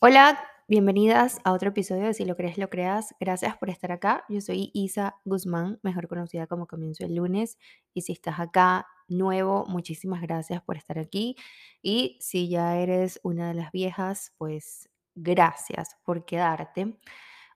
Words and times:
Hola, 0.00 0.38
bienvenidas 0.68 1.40
a 1.42 1.52
otro 1.52 1.70
episodio 1.70 2.04
de 2.04 2.14
Si 2.14 2.24
lo 2.24 2.36
crees, 2.36 2.56
lo 2.56 2.70
creas. 2.70 3.16
Gracias 3.18 3.56
por 3.56 3.68
estar 3.68 3.90
acá. 3.90 4.24
Yo 4.28 4.40
soy 4.40 4.70
Isa 4.72 5.16
Guzmán, 5.24 5.80
mejor 5.82 6.06
conocida 6.06 6.46
como 6.46 6.68
Comienzo 6.68 7.04
el 7.04 7.16
lunes. 7.16 7.58
Y 7.94 8.02
si 8.02 8.12
estás 8.12 8.38
acá 8.38 8.86
nuevo, 9.08 9.66
muchísimas 9.66 10.22
gracias 10.22 10.62
por 10.62 10.76
estar 10.76 11.00
aquí. 11.00 11.34
Y 11.82 12.16
si 12.20 12.48
ya 12.48 12.76
eres 12.76 13.18
una 13.24 13.48
de 13.48 13.54
las 13.54 13.72
viejas, 13.72 14.32
pues 14.38 14.88
gracias 15.16 15.96
por 16.04 16.24
quedarte. 16.24 16.96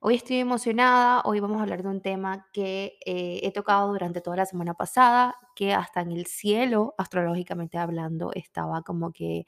Hoy 0.04 0.16
estoy 0.16 0.38
emocionada, 0.38 1.22
hoy 1.24 1.38
vamos 1.38 1.60
a 1.60 1.62
hablar 1.62 1.84
de 1.84 1.88
un 1.88 2.02
tema 2.02 2.48
que 2.52 2.98
eh, 3.06 3.38
he 3.44 3.52
tocado 3.52 3.92
durante 3.92 4.20
toda 4.20 4.36
la 4.36 4.46
semana 4.46 4.74
pasada, 4.74 5.36
que 5.54 5.74
hasta 5.74 6.00
en 6.00 6.10
el 6.10 6.26
cielo, 6.26 6.96
astrológicamente 6.98 7.78
hablando, 7.78 8.32
estaba 8.34 8.82
como 8.82 9.12
que 9.12 9.44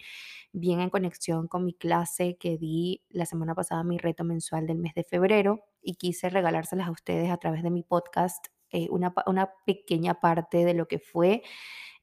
bien 0.53 0.81
en 0.81 0.91
conexión 0.91 1.49
con 1.49 1.65
mi 1.65 1.75
clase 1.75 2.37
que 2.39 2.57
di 2.57 3.03
la 3.09 3.27
semana 3.27 3.57
pasada, 3.57 3.83
mi 3.83 3.99
reto 3.99 4.23
mensual 4.23 4.69
del 4.69 4.79
mes 4.79 4.95
de 4.95 5.03
febrero, 5.03 5.65
y 5.83 5.97
quise 5.97 6.31
regalárselas 6.31 6.87
a 6.87 6.93
ustedes 6.93 7.33
a 7.33 7.39
través 7.39 7.65
de 7.65 7.71
mi 7.71 7.83
podcast, 7.83 8.47
eh, 8.71 8.87
una, 8.91 9.13
pequeña 9.67 10.21
parte 10.21 10.65
de 10.65 10.75
lo 10.75 10.87
que 10.87 11.01
fue 11.01 11.43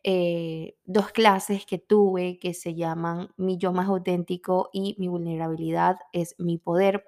eh, 0.03 0.75
dos 0.85 1.11
clases 1.11 1.65
que 1.65 1.77
tuve 1.77 2.39
que 2.39 2.53
se 2.53 2.75
llaman 2.75 3.29
Mi 3.37 3.57
yo 3.57 3.71
más 3.73 3.87
auténtico 3.87 4.69
y 4.73 4.95
Mi 4.99 5.07
vulnerabilidad 5.07 5.97
es 6.13 6.35
mi 6.39 6.57
poder. 6.57 7.05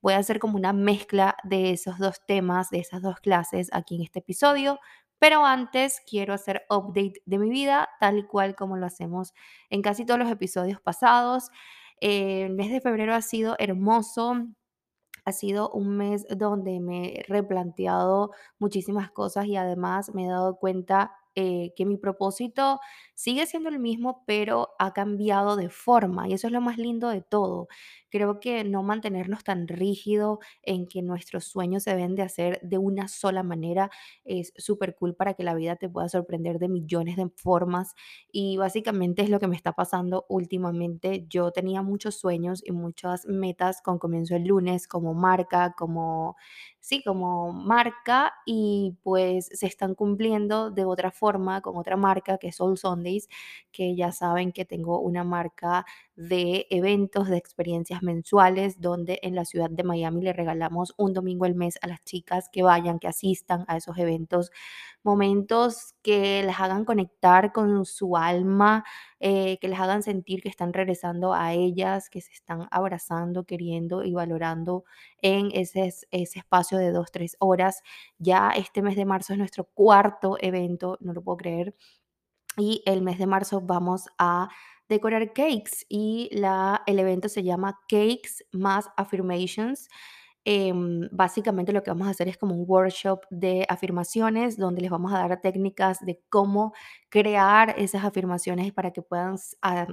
Voy 0.00 0.14
a 0.14 0.18
hacer 0.18 0.38
como 0.38 0.56
una 0.56 0.72
mezcla 0.72 1.36
de 1.44 1.70
esos 1.72 1.98
dos 1.98 2.24
temas, 2.26 2.70
de 2.70 2.78
esas 2.78 3.02
dos 3.02 3.20
clases 3.20 3.68
aquí 3.72 3.96
en 3.96 4.02
este 4.02 4.20
episodio, 4.20 4.78
pero 5.18 5.44
antes 5.44 6.00
quiero 6.08 6.32
hacer 6.34 6.62
update 6.70 7.22
de 7.26 7.38
mi 7.38 7.50
vida, 7.50 7.88
tal 8.00 8.18
y 8.18 8.26
cual 8.26 8.54
como 8.54 8.76
lo 8.76 8.86
hacemos 8.86 9.34
en 9.70 9.82
casi 9.82 10.06
todos 10.06 10.20
los 10.20 10.30
episodios 10.30 10.80
pasados. 10.80 11.50
Eh, 12.00 12.44
el 12.44 12.54
mes 12.54 12.70
de 12.70 12.80
febrero 12.80 13.14
ha 13.14 13.22
sido 13.22 13.56
hermoso, 13.58 14.36
ha 15.24 15.32
sido 15.32 15.70
un 15.70 15.96
mes 15.96 16.26
donde 16.36 16.80
me 16.80 17.20
he 17.20 17.24
replanteado 17.28 18.30
muchísimas 18.58 19.10
cosas 19.10 19.46
y 19.46 19.56
además 19.56 20.14
me 20.14 20.26
he 20.26 20.28
dado 20.28 20.56
cuenta 20.56 21.12
eh, 21.40 21.72
que 21.76 21.86
mi 21.86 21.96
propósito 21.96 22.80
sigue 23.14 23.46
siendo 23.46 23.68
el 23.68 23.78
mismo, 23.78 24.24
pero 24.26 24.70
ha 24.78 24.92
cambiado 24.92 25.54
de 25.56 25.68
forma 25.70 26.28
y 26.28 26.32
eso 26.34 26.46
es 26.48 26.52
lo 26.52 26.60
más 26.60 26.78
lindo 26.78 27.08
de 27.10 27.22
todo. 27.22 27.68
Creo 28.10 28.40
que 28.40 28.64
no 28.64 28.82
mantenernos 28.82 29.44
tan 29.44 29.68
rígido 29.68 30.40
en 30.62 30.86
que 30.88 31.02
nuestros 31.02 31.44
sueños 31.44 31.82
se 31.84 31.90
deben 31.90 32.14
de 32.14 32.22
hacer 32.22 32.58
de 32.62 32.78
una 32.78 33.06
sola 33.08 33.42
manera 33.42 33.90
es 34.24 34.52
súper 34.56 34.94
cool 34.96 35.14
para 35.14 35.34
que 35.34 35.42
la 35.44 35.54
vida 35.54 35.76
te 35.76 35.88
pueda 35.88 36.08
sorprender 36.08 36.58
de 36.58 36.68
millones 36.68 37.16
de 37.16 37.28
formas 37.36 37.94
y 38.32 38.56
básicamente 38.56 39.22
es 39.22 39.30
lo 39.30 39.40
que 39.40 39.48
me 39.48 39.56
está 39.56 39.72
pasando 39.72 40.26
últimamente. 40.28 41.26
Yo 41.28 41.50
tenía 41.52 41.82
muchos 41.82 42.16
sueños 42.16 42.62
y 42.64 42.72
muchas 42.72 43.26
metas 43.26 43.82
con 43.82 43.98
comienzo 43.98 44.36
el 44.36 44.44
lunes 44.44 44.88
como 44.88 45.14
marca, 45.14 45.74
como, 45.76 46.36
sí, 46.88 47.02
como 47.04 47.52
marca 47.52 48.32
y 48.46 48.96
pues 49.02 49.46
se 49.52 49.66
están 49.66 49.94
cumpliendo 49.94 50.70
de 50.70 50.84
otra 50.84 51.10
forma 51.10 51.60
con 51.62 51.76
otra 51.76 51.96
marca 51.96 52.38
que 52.38 52.48
es 52.48 52.56
Soul 52.56 52.78
Sundays, 52.78 53.28
que 53.72 53.94
ya 53.96 54.12
saben 54.12 54.52
que 54.52 54.64
tengo 54.64 55.00
una 55.00 55.24
marca 55.24 55.84
de 56.18 56.66
eventos, 56.70 57.28
de 57.28 57.36
experiencias 57.36 58.02
mensuales, 58.02 58.80
donde 58.80 59.20
en 59.22 59.36
la 59.36 59.44
ciudad 59.44 59.70
de 59.70 59.84
Miami 59.84 60.22
le 60.22 60.32
regalamos 60.32 60.92
un 60.98 61.14
domingo 61.14 61.44
al 61.46 61.54
mes 61.54 61.78
a 61.82 61.86
las 61.86 62.02
chicas 62.04 62.48
que 62.52 62.62
vayan, 62.64 62.98
que 62.98 63.08
asistan 63.08 63.64
a 63.68 63.76
esos 63.76 63.96
eventos 63.98 64.50
momentos 65.02 65.94
que 66.02 66.42
les 66.44 66.58
hagan 66.60 66.84
conectar 66.84 67.52
con 67.52 67.84
su 67.84 68.16
alma, 68.16 68.84
eh, 69.20 69.58
que 69.60 69.68
les 69.68 69.78
hagan 69.80 70.02
sentir 70.02 70.42
que 70.42 70.48
están 70.48 70.72
regresando 70.72 71.32
a 71.34 71.52
ellas, 71.54 72.10
que 72.10 72.20
se 72.20 72.32
están 72.32 72.68
abrazando, 72.70 73.44
queriendo 73.44 74.02
y 74.04 74.12
valorando 74.12 74.84
en 75.22 75.50
ese, 75.54 75.86
es- 75.86 76.06
ese 76.10 76.40
espacio 76.40 76.78
de 76.78 76.90
dos, 76.92 77.10
tres 77.12 77.36
horas. 77.40 77.82
Ya 78.18 78.50
este 78.50 78.82
mes 78.82 78.96
de 78.96 79.04
marzo 79.04 79.32
es 79.32 79.38
nuestro 79.38 79.64
cuarto 79.64 80.36
evento, 80.40 80.96
no 81.00 81.12
lo 81.12 81.22
puedo 81.22 81.36
creer. 81.38 81.74
Y 82.56 82.82
el 82.86 83.02
mes 83.02 83.18
de 83.18 83.26
marzo 83.26 83.60
vamos 83.60 84.06
a 84.18 84.48
decorar 84.88 85.32
cakes 85.32 85.84
y 85.88 86.28
la, 86.32 86.82
el 86.86 86.98
evento 86.98 87.28
se 87.28 87.42
llama 87.42 87.78
Cakes 87.88 88.44
más 88.52 88.88
Affirmations. 88.96 89.88
Em, 90.44 91.08
básicamente 91.12 91.72
lo 91.72 91.82
que 91.82 91.90
vamos 91.90 92.06
a 92.08 92.10
hacer 92.10 92.28
es 92.28 92.38
como 92.38 92.54
un 92.54 92.64
workshop 92.66 93.20
de 93.30 93.66
afirmaciones 93.68 94.56
donde 94.56 94.80
les 94.82 94.90
vamos 94.90 95.12
a 95.12 95.18
dar 95.18 95.40
técnicas 95.42 96.00
de 96.04 96.22
cómo 96.30 96.72
crear 97.10 97.74
esas 97.78 98.04
afirmaciones 98.04 98.72
para 98.72 98.92
que 98.92 99.02
puedan 99.02 99.36
ah, 99.62 99.86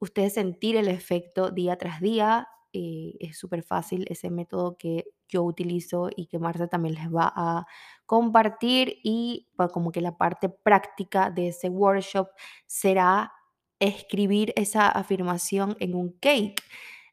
ustedes 0.00 0.34
sentir 0.34 0.76
el 0.76 0.88
efecto 0.88 1.50
día 1.50 1.76
tras 1.76 2.00
día. 2.00 2.48
eh, 2.72 3.14
es 3.20 3.38
súper 3.38 3.62
fácil 3.62 4.04
ese 4.10 4.28
método 4.30 4.76
que 4.76 5.06
yo 5.28 5.42
utilizo 5.44 6.10
y 6.14 6.26
que 6.26 6.38
Marta 6.38 6.68
también 6.68 6.94
les 6.96 7.08
va 7.08 7.32
a 7.34 7.66
compartir 8.06 8.98
y 9.02 9.48
como 9.72 9.92
que 9.92 10.00
la 10.02 10.16
parte 10.18 10.48
práctica 10.50 11.30
de 11.30 11.48
ese 11.48 11.68
workshop 11.70 12.28
será 12.66 13.32
escribir 13.80 14.52
esa 14.56 14.88
afirmación 14.88 15.76
en 15.80 15.94
un 15.94 16.12
cake. 16.18 16.62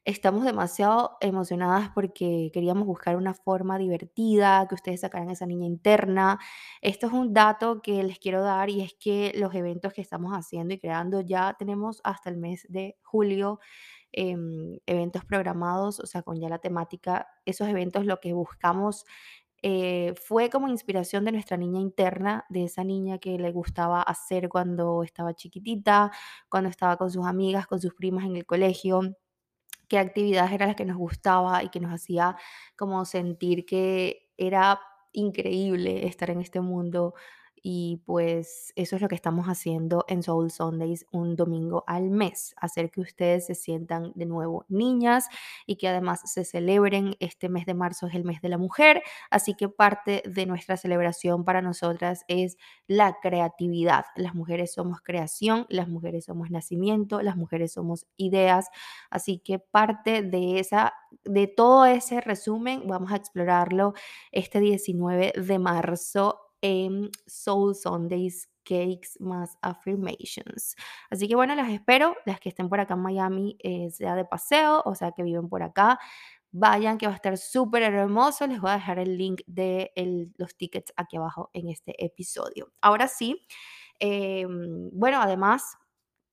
Estamos 0.06 0.44
demasiado 0.44 1.16
emocionadas 1.22 1.90
porque 1.94 2.50
queríamos 2.52 2.86
buscar 2.86 3.16
una 3.16 3.32
forma 3.32 3.78
divertida, 3.78 4.66
que 4.68 4.74
ustedes 4.74 5.00
sacaran 5.00 5.30
esa 5.30 5.46
niña 5.46 5.66
interna. 5.66 6.38
Esto 6.82 7.06
es 7.06 7.12
un 7.14 7.32
dato 7.32 7.80
que 7.80 8.02
les 8.02 8.18
quiero 8.18 8.42
dar 8.42 8.68
y 8.68 8.82
es 8.82 8.94
que 9.00 9.32
los 9.34 9.54
eventos 9.54 9.94
que 9.94 10.02
estamos 10.02 10.32
haciendo 10.34 10.74
y 10.74 10.78
creando 10.78 11.22
ya 11.22 11.56
tenemos 11.58 12.00
hasta 12.04 12.28
el 12.28 12.36
mes 12.36 12.66
de 12.68 12.96
julio 13.02 13.60
em, 14.12 14.78
eventos 14.86 15.24
programados, 15.24 16.00
o 16.00 16.06
sea, 16.06 16.22
con 16.22 16.38
ya 16.38 16.50
la 16.50 16.58
temática. 16.58 17.26
Esos 17.46 17.68
eventos 17.68 18.04
lo 18.04 18.20
que 18.20 18.34
buscamos 18.34 19.06
eh, 19.66 20.12
fue 20.22 20.50
como 20.50 20.68
inspiración 20.68 21.24
de 21.24 21.32
nuestra 21.32 21.56
niña 21.56 21.80
interna, 21.80 22.44
de 22.50 22.64
esa 22.64 22.84
niña 22.84 23.18
que 23.18 23.38
le 23.38 23.50
gustaba 23.50 24.02
hacer 24.02 24.50
cuando 24.50 25.02
estaba 25.02 25.32
chiquitita, 25.34 26.12
cuando 26.50 26.68
estaba 26.68 26.98
con 26.98 27.10
sus 27.10 27.24
amigas, 27.26 27.66
con 27.66 27.80
sus 27.80 27.94
primas 27.94 28.26
en 28.26 28.36
el 28.36 28.44
colegio 28.46 29.16
qué 29.88 29.98
actividades 29.98 30.52
eran 30.52 30.68
las 30.68 30.76
que 30.76 30.84
nos 30.84 30.96
gustaba 30.96 31.62
y 31.62 31.68
que 31.70 31.80
nos 31.80 31.92
hacía 31.92 32.36
como 32.76 33.04
sentir 33.04 33.64
que 33.66 34.30
era 34.36 34.80
increíble 35.12 36.06
estar 36.06 36.30
en 36.30 36.40
este 36.40 36.60
mundo. 36.60 37.14
Y 37.66 38.02
pues 38.04 38.74
eso 38.76 38.96
es 38.96 39.00
lo 39.02 39.08
que 39.08 39.14
estamos 39.14 39.46
haciendo 39.46 40.04
en 40.06 40.22
Soul 40.22 40.50
Sundays 40.50 41.06
un 41.12 41.34
domingo 41.34 41.82
al 41.86 42.10
mes, 42.10 42.54
hacer 42.58 42.90
que 42.90 43.00
ustedes 43.00 43.46
se 43.46 43.54
sientan 43.54 44.12
de 44.14 44.26
nuevo 44.26 44.66
niñas 44.68 45.28
y 45.66 45.76
que 45.76 45.88
además 45.88 46.20
se 46.30 46.44
celebren. 46.44 47.16
Este 47.20 47.48
mes 47.48 47.64
de 47.64 47.72
marzo 47.72 48.06
es 48.06 48.14
el 48.14 48.24
mes 48.24 48.42
de 48.42 48.50
la 48.50 48.58
mujer, 48.58 49.02
así 49.30 49.54
que 49.54 49.70
parte 49.70 50.22
de 50.26 50.44
nuestra 50.44 50.76
celebración 50.76 51.44
para 51.44 51.62
nosotras 51.62 52.24
es 52.28 52.58
la 52.86 53.16
creatividad. 53.22 54.04
Las 54.14 54.34
mujeres 54.34 54.74
somos 54.74 55.00
creación, 55.00 55.64
las 55.70 55.88
mujeres 55.88 56.26
somos 56.26 56.50
nacimiento, 56.50 57.22
las 57.22 57.36
mujeres 57.36 57.72
somos 57.72 58.06
ideas, 58.18 58.68
Así 59.10 59.38
que 59.38 59.58
parte 59.58 60.22
de 60.22 60.58
esa 60.58 60.94
de 61.24 61.46
todo 61.46 61.86
ese 61.86 62.20
resumen 62.20 62.82
vamos 62.86 63.12
a 63.12 63.16
explorarlo 63.16 63.94
este 64.32 64.58
19 64.60 65.32
de 65.36 65.58
marzo 65.58 66.40
en 66.64 67.10
Soul 67.26 67.74
Sundays 67.76 68.48
Cakes 68.64 69.10
más 69.20 69.58
Affirmations. 69.62 70.74
Así 71.10 71.28
que 71.28 71.36
bueno, 71.36 71.54
las 71.54 71.70
espero, 71.70 72.16
las 72.26 72.40
que 72.40 72.48
estén 72.48 72.70
por 72.70 72.80
acá 72.80 72.94
en 72.94 73.02
Miami, 73.02 73.56
eh, 73.62 73.90
sea 73.90 74.14
de 74.16 74.24
paseo, 74.24 74.82
o 74.86 74.94
sea 74.94 75.12
que 75.12 75.22
viven 75.22 75.48
por 75.50 75.62
acá, 75.62 75.98
vayan 76.52 76.98
que 76.98 77.06
va 77.06 77.12
a 77.12 77.16
estar 77.16 77.36
súper 77.38 77.82
hermoso. 77.82 78.46
Les 78.46 78.60
voy 78.60 78.70
a 78.70 78.74
dejar 78.74 78.98
el 79.00 79.18
link 79.18 79.42
de 79.46 79.92
el- 79.96 80.32
los 80.38 80.56
tickets 80.56 80.92
aquí 80.96 81.16
abajo 81.18 81.50
en 81.52 81.68
este 81.68 82.02
episodio. 82.04 82.72
Ahora 82.80 83.08
sí, 83.08 83.46
em, 84.00 84.90
bueno, 84.92 85.20
además 85.20 85.76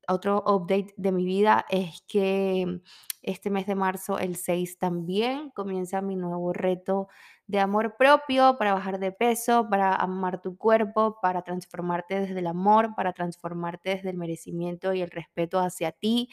otro 0.07 0.43
update 0.47 0.93
de 0.97 1.11
mi 1.11 1.25
vida 1.25 1.65
es 1.69 2.01
que 2.07 2.81
este 3.21 3.49
mes 3.51 3.67
de 3.67 3.75
marzo, 3.75 4.19
el 4.19 4.35
6 4.35 4.77
también, 4.79 5.51
comienza 5.51 6.01
mi 6.01 6.15
nuevo 6.15 6.53
reto 6.53 7.07
de 7.51 7.59
amor 7.59 7.97
propio 7.97 8.55
para 8.57 8.73
bajar 8.73 8.97
de 8.97 9.11
peso, 9.11 9.67
para 9.69 9.93
amar 9.93 10.41
tu 10.41 10.55
cuerpo, 10.57 11.19
para 11.21 11.41
transformarte 11.41 12.21
desde 12.21 12.39
el 12.39 12.47
amor, 12.47 12.95
para 12.95 13.11
transformarte 13.11 13.89
desde 13.97 14.09
el 14.09 14.17
merecimiento 14.17 14.93
y 14.93 15.01
el 15.01 15.11
respeto 15.11 15.59
hacia 15.59 15.91
ti. 15.91 16.29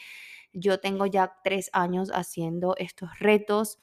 Yo 0.53 0.79
tengo 0.79 1.05
ya 1.05 1.33
tres 1.43 1.69
años 1.73 2.09
haciendo 2.13 2.73
estos 2.77 3.19
retos 3.19 3.79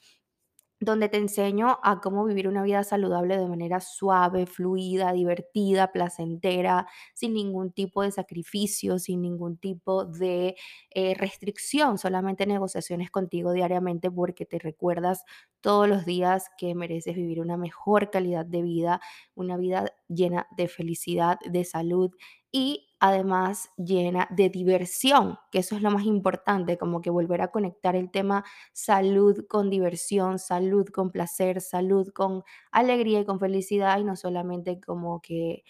donde 0.79 1.09
te 1.09 1.17
enseño 1.17 1.79
a 1.83 2.01
cómo 2.01 2.25
vivir 2.25 2.47
una 2.47 2.63
vida 2.63 2.83
saludable 2.83 3.37
de 3.37 3.47
manera 3.47 3.79
suave, 3.81 4.45
fluida, 4.47 5.11
divertida, 5.13 5.91
placentera, 5.91 6.87
sin 7.15 7.33
ningún 7.33 7.71
tipo 7.71 8.03
de 8.03 8.11
sacrificio, 8.11 8.99
sin 8.99 9.21
ningún 9.21 9.57
tipo 9.57 10.05
de 10.05 10.55
eh, 10.91 11.15
restricción, 11.15 11.97
solamente 11.97 12.45
negociaciones 12.47 13.11
contigo 13.11 13.53
diariamente 13.53 14.11
porque 14.11 14.45
te 14.45 14.59
recuerdas 14.59 15.23
todos 15.67 15.89
los 15.89 16.05
días 16.05 16.45
que 16.57 16.73
mereces 16.75 17.13
vivir 17.13 17.41
una 17.41 17.57
mejor 17.57 18.09
calidad 18.09 18.45
de 18.45 18.61
vida, 18.61 19.01
una 19.35 19.57
vida 19.57 19.91
llena 20.07 20.47
de 20.55 20.69
felicidad, 20.69 21.39
de 21.45 21.65
salud 21.65 22.09
y 22.53 22.87
además 23.01 23.69
llena 23.75 24.29
de 24.31 24.49
diversión, 24.49 25.37
que 25.51 25.59
eso 25.59 25.75
es 25.75 25.81
lo 25.81 25.91
más 25.91 26.05
importante, 26.05 26.77
como 26.77 27.01
que 27.01 27.09
volver 27.09 27.41
a 27.41 27.51
conectar 27.51 27.97
el 27.97 28.09
tema 28.11 28.45
salud 28.71 29.45
con 29.49 29.69
diversión, 29.69 30.39
salud 30.39 30.87
con 30.87 31.11
placer, 31.11 31.59
salud 31.59 32.07
con 32.13 32.43
alegría 32.71 33.19
y 33.19 33.25
con 33.25 33.37
felicidad 33.41 33.99
y 33.99 34.05
no 34.05 34.15
solamente 34.15 34.79
como 34.79 35.19
que 35.21 35.65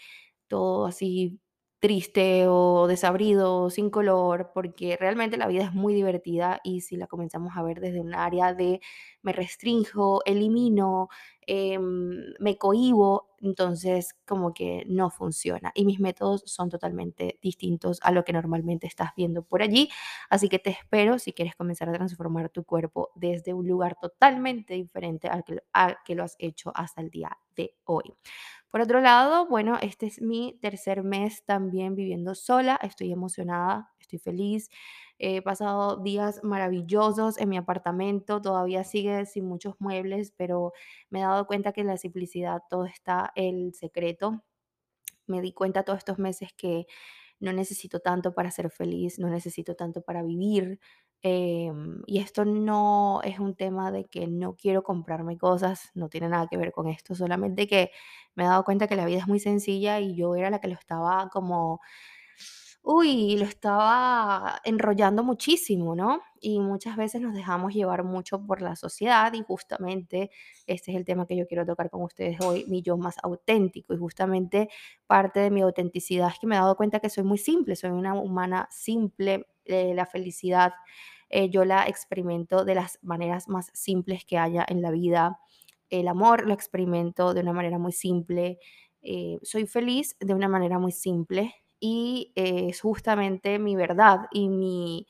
todo 0.48 0.86
así 0.86 1.40
triste 1.80 2.46
o 2.48 2.88
desabrido, 2.88 3.70
sin 3.70 3.90
color, 3.90 4.52
porque 4.54 4.98
realmente 5.00 5.38
la 5.38 5.48
vida 5.48 5.64
es 5.66 5.74
muy 5.74 5.94
divertida 5.94 6.60
y 6.64 6.82
si 6.82 6.98
la 6.98 7.08
comenzamos 7.08 7.56
a 7.56 7.64
ver 7.64 7.80
desde 7.80 8.02
un 8.02 8.16
área 8.16 8.54
de 8.54 8.80
me 9.22 9.34
restrinjo, 9.34 10.22
elimino, 10.26 11.10
em, 11.48 12.34
me 12.40 12.58
cohibo, 12.58 13.30
entonces 13.40 14.16
como 14.26 14.54
que 14.54 14.84
no 14.88 15.10
funciona. 15.10 15.72
Y 15.76 15.86
mis 15.86 16.00
métodos 16.00 16.44
son 16.46 16.70
totalmente 16.70 17.40
distintos 17.42 18.00
a 18.04 18.12
lo 18.12 18.24
que 18.26 18.34
normalmente 18.34 18.88
estás 18.88 19.12
viendo 19.16 19.44
por 19.44 19.62
allí. 19.64 19.90
Así 20.30 20.50
que 20.50 20.60
te 20.60 20.72
espero 20.72 21.20
si 21.20 21.34
quieres 21.34 21.56
comenzar 21.56 21.90
a 21.90 21.94
transformar 21.94 22.50
tu 22.50 22.64
cuerpo 22.64 23.10
desde 23.16 23.54
un 23.54 23.68
lugar 23.68 23.96
totalmente 24.02 24.74
diferente 24.76 25.30
que, 25.46 25.60
al 25.74 25.98
que 26.06 26.16
lo 26.16 26.24
has 26.24 26.36
hecho 26.40 26.72
hasta 26.76 27.02
el 27.02 27.10
día 27.10 27.38
de 27.56 27.76
hoy. 27.86 28.14
Por 28.72 28.82
otro 28.82 29.02
lado, 29.02 29.48
bueno, 29.48 29.78
este 29.82 30.08
es 30.08 30.22
mi 30.22 30.58
tercer 30.62 31.04
mes 31.04 31.44
también 31.46 31.96
viviendo 31.96 32.36
sola. 32.36 32.78
Estoy 32.82 33.12
emocionada, 33.12 33.92
estoy 34.00 34.20
feliz. 34.20 34.70
He 35.20 35.42
pasado 35.42 35.98
días 35.98 36.42
maravillosos 36.44 37.38
en 37.40 37.50
mi 37.50 37.58
apartamento. 37.58 38.42
Todavía 38.42 38.84
sigue 38.84 39.26
sin 39.26 39.46
muchos 39.48 39.76
muebles, 39.80 40.34
pero 40.38 40.74
me 41.10 41.20
he 41.20 41.24
dado 41.24 41.48
cuenta 41.48 41.72
que 41.74 41.82
en 41.82 41.88
la 41.88 41.98
simplicidad 41.98 42.62
todo 42.70 42.86
está 42.86 43.32
el 43.36 43.74
secreto. 43.74 44.44
Me 45.28 45.42
di 45.42 45.54
cuenta 45.54 45.84
todos 45.84 46.00
estos 46.00 46.20
meses 46.20 46.54
que 46.56 46.86
no 47.40 47.54
necesito 47.54 48.00
tanto 48.02 48.34
para 48.34 48.52
ser 48.52 48.70
feliz, 48.72 49.20
no 49.20 49.30
necesito 49.30 49.76
tanto 49.76 50.02
para 50.04 50.24
vivir. 50.24 50.80
em, 51.24 52.02
y 52.08 52.20
esto 52.20 52.46
no 52.46 53.22
es 53.24 53.40
un 53.40 53.56
tema 53.56 53.92
de 53.92 54.06
que 54.06 54.28
no 54.28 54.56
quiero 54.56 54.84
comprarme 54.84 55.38
cosas, 55.38 55.92
no 55.96 56.10
tiene 56.10 56.30
nada 56.30 56.48
que 56.48 56.58
ver 56.58 56.72
con 56.72 56.88
esto, 56.88 57.16
solamente 57.16 57.68
que 57.68 57.92
me 58.36 58.44
he 58.46 58.48
dado 58.48 58.64
cuenta 58.64 58.88
que 58.88 58.96
la 58.96 59.06
vida 59.06 59.20
es 59.20 59.28
muy 59.28 59.40
sencilla 59.42 60.00
y 60.00 60.16
yo 60.16 60.36
era 60.36 60.50
la 60.52 60.62
que 60.62 60.70
lo 60.70 60.76
estaba 60.76 61.30
como 61.32 61.82
Uy, 62.90 63.36
lo 63.38 63.44
estaba 63.44 64.62
enrollando 64.64 65.22
muchísimo, 65.22 65.94
¿no? 65.94 66.22
Y 66.40 66.60
muchas 66.62 66.96
veces 66.96 67.20
nos 67.22 67.34
dejamos 67.36 67.74
llevar 67.74 68.06
mucho 68.06 68.40
por 68.46 68.62
la 68.62 68.78
sociedad 68.78 69.34
y 69.34 69.42
justamente 69.44 70.32
este 70.68 70.92
es 70.92 70.98
el 70.98 71.04
tema 71.04 71.26
que 71.28 71.36
yo 71.36 71.46
quiero 71.48 71.66
tocar 71.66 71.90
con 71.90 72.02
ustedes 72.04 72.40
hoy, 72.46 72.64
mi 72.70 72.82
yo 72.82 72.96
más 72.98 73.18
auténtico. 73.24 73.94
Y 73.94 73.98
justamente 73.98 74.70
parte 75.06 75.42
de 75.42 75.52
mi 75.52 75.62
autenticidad 75.64 76.30
es 76.32 76.40
que 76.40 76.48
me 76.48 76.56
he 76.56 76.60
dado 76.60 76.78
cuenta 76.78 77.02
que 77.02 77.10
soy 77.10 77.26
muy 77.26 77.38
simple, 77.38 77.76
soy 77.76 77.90
una 77.90 78.14
humana 78.14 78.70
simple, 78.72 79.48
eh, 79.66 79.94
la 79.94 80.06
felicidad 80.06 80.72
eh, 81.30 81.50
yo 81.50 81.66
la 81.66 81.88
experimento 81.88 82.64
de 82.64 82.76
las 82.76 83.00
maneras 83.02 83.50
más 83.50 83.70
simples 83.74 84.24
que 84.26 84.38
haya 84.38 84.66
en 84.68 84.82
la 84.82 84.92
vida. 84.92 85.40
El 85.90 86.08
amor 86.08 86.48
lo 86.48 86.54
experimento 86.54 87.34
de 87.34 87.42
una 87.42 87.52
manera 87.54 87.80
muy 87.80 87.92
simple. 87.92 88.60
eh, 89.02 89.40
soy 89.44 89.68
feliz 89.68 90.16
de 90.22 90.34
una 90.34 90.48
manera 90.48 90.80
muy 90.80 90.92
simple 90.94 91.54
y 91.80 92.34
eh, 92.36 92.68
es 92.70 92.82
justamente 92.82 93.60
mi 93.60 93.76
verdad 93.76 94.22
y 94.32 94.50
mi, 94.50 95.08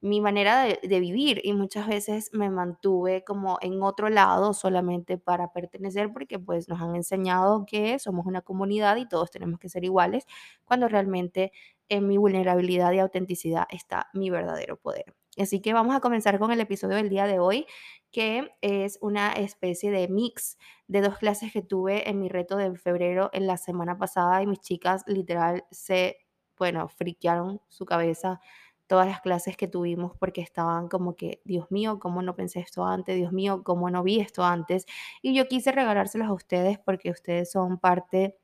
mi 0.00 0.20
manera 0.20 0.62
de, 0.64 0.78
de 0.82 1.00
vivir 1.00 1.40
y 1.44 1.52
muchas 1.54 1.88
veces 1.88 2.30
me 2.32 2.50
mantuve 2.50 3.24
como 3.24 3.58
en 3.62 3.82
otro 3.82 4.08
lado 4.10 4.52
solamente 4.54 5.18
para 5.18 5.52
pertenecer 5.52 6.12
porque 6.12 6.38
pues 6.38 6.68
nos 6.68 6.80
han 6.80 6.94
enseñado 6.96 7.64
que 7.66 7.98
somos 7.98 8.26
una 8.26 8.42
comunidad 8.42 8.96
y 8.96 9.08
todos 9.08 9.30
tenemos 9.30 9.58
que 9.60 9.68
ser 9.70 9.84
iguales 9.84 10.26
cuando 10.64 10.88
realmente 10.88 11.52
en 11.88 12.06
mi 12.08 12.18
vulnerabilidad 12.18 12.92
y 12.92 12.98
autenticidad 13.00 13.64
está 13.70 14.08
mi 14.14 14.30
verdadero 14.30 14.76
poder. 14.76 15.14
Así 15.38 15.60
que 15.60 15.74
vamos 15.74 15.94
a 15.94 16.00
comenzar 16.00 16.38
con 16.38 16.50
el 16.50 16.60
episodio 16.60 16.96
del 16.96 17.08
día 17.08 17.26
de 17.26 17.38
hoy, 17.38 17.66
que 18.10 18.50
es 18.62 18.98
una 19.02 19.32
especie 19.32 19.90
de 19.90 20.08
mix 20.08 20.56
de 20.88 21.02
dos 21.02 21.18
clases 21.18 21.52
que 21.52 21.62
tuve 21.62 22.08
en 22.08 22.20
mi 22.20 22.28
reto 22.28 22.56
de 22.56 22.74
febrero 22.76 23.30
en 23.32 23.46
la 23.46 23.56
semana 23.56 23.98
pasada 23.98 24.42
y 24.42 24.46
mis 24.46 24.60
chicas 24.60 25.04
literal 25.06 25.64
se, 25.70 26.18
bueno, 26.58 26.88
friquearon 26.88 27.60
su 27.68 27.84
cabeza 27.84 28.40
todas 28.86 29.06
las 29.08 29.20
clases 29.20 29.56
que 29.56 29.68
tuvimos 29.68 30.16
porque 30.16 30.40
estaban 30.40 30.88
como 30.88 31.16
que, 31.16 31.42
Dios 31.44 31.70
mío, 31.70 31.98
¿cómo 31.98 32.22
no 32.22 32.36
pensé 32.36 32.60
esto 32.60 32.86
antes? 32.86 33.16
Dios 33.16 33.32
mío, 33.32 33.62
¿cómo 33.64 33.90
no 33.90 34.02
vi 34.02 34.20
esto 34.20 34.44
antes? 34.44 34.86
Y 35.22 35.34
yo 35.34 35.48
quise 35.48 35.72
regalárselos 35.72 36.28
a 36.28 36.32
ustedes 36.32 36.78
porque 36.78 37.10
ustedes 37.10 37.50
son 37.50 37.78
parte 37.78 38.38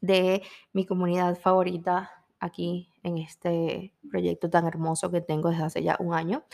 de 0.00 0.42
mi 0.72 0.84
comunidad 0.84 1.38
favorita 1.38 2.10
aquí 2.40 2.91
en 3.02 3.18
este 3.18 3.94
proyecto 4.10 4.50
tan 4.50 4.66
hermoso 4.66 5.10
que 5.10 5.20
tengo 5.20 5.50
desde 5.50 5.64
hace 5.64 5.82
ya 5.82 5.96
un 6.00 6.14
año. 6.14 6.44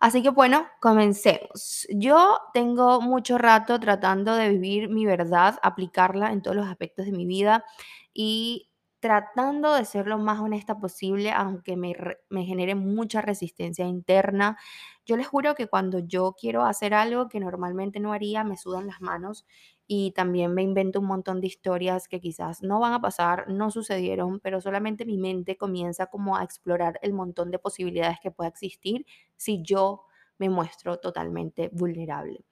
Así 0.00 0.20
que 0.20 0.30
bueno, 0.30 0.66
comencemos. 0.80 1.86
Yo 1.90 2.38
tengo 2.52 3.00
mucho 3.00 3.38
rato 3.38 3.78
tratando 3.78 4.34
de 4.34 4.48
vivir 4.48 4.88
mi 4.88 5.06
verdad, 5.06 5.60
aplicarla 5.62 6.32
en 6.32 6.42
todos 6.42 6.56
los 6.56 6.66
aspectos 6.66 7.06
de 7.06 7.12
mi 7.12 7.24
vida 7.24 7.64
y 8.12 8.68
tratando 8.98 9.74
de 9.74 9.84
ser 9.84 10.06
lo 10.06 10.18
más 10.18 10.40
honesta 10.40 10.78
posible, 10.78 11.32
aunque 11.32 11.76
me, 11.76 11.94
me 12.30 12.44
genere 12.44 12.74
mucha 12.74 13.20
resistencia 13.20 13.84
interna. 13.84 14.58
Yo 15.06 15.16
les 15.16 15.26
juro 15.26 15.54
que 15.54 15.68
cuando 15.68 16.00
yo 16.00 16.34
quiero 16.38 16.64
hacer 16.64 16.94
algo 16.94 17.28
que 17.28 17.40
normalmente 17.40 18.00
no 18.00 18.12
haría, 18.12 18.44
me 18.44 18.56
sudan 18.56 18.86
las 18.86 19.00
manos 19.00 19.44
y 19.86 20.12
también 20.12 20.54
me 20.54 20.62
invento 20.62 21.00
un 21.00 21.06
montón 21.06 21.40
de 21.40 21.48
historias 21.48 22.08
que 22.08 22.20
quizás 22.20 22.62
no 22.62 22.80
van 22.80 22.92
a 22.92 23.00
pasar, 23.00 23.48
no 23.48 23.70
sucedieron, 23.70 24.40
pero 24.40 24.60
solamente 24.60 25.04
mi 25.04 25.18
mente 25.18 25.56
comienza 25.56 26.06
como 26.06 26.36
a 26.36 26.44
explorar 26.44 26.98
el 27.02 27.12
montón 27.12 27.50
de 27.50 27.58
posibilidades 27.58 28.18
que 28.20 28.30
pueda 28.30 28.48
existir 28.48 29.06
si 29.36 29.62
yo 29.62 30.04
me 30.38 30.48
muestro 30.48 30.98
totalmente 30.98 31.68
vulnerable. 31.72 32.44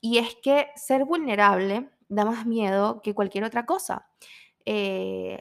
Y 0.00 0.18
es 0.18 0.36
que 0.36 0.68
ser 0.76 1.04
vulnerable 1.04 1.90
da 2.08 2.24
más 2.24 2.46
miedo 2.46 3.02
que 3.02 3.14
cualquier 3.14 3.44
otra 3.44 3.66
cosa. 3.66 4.08
Eh, 4.64 5.40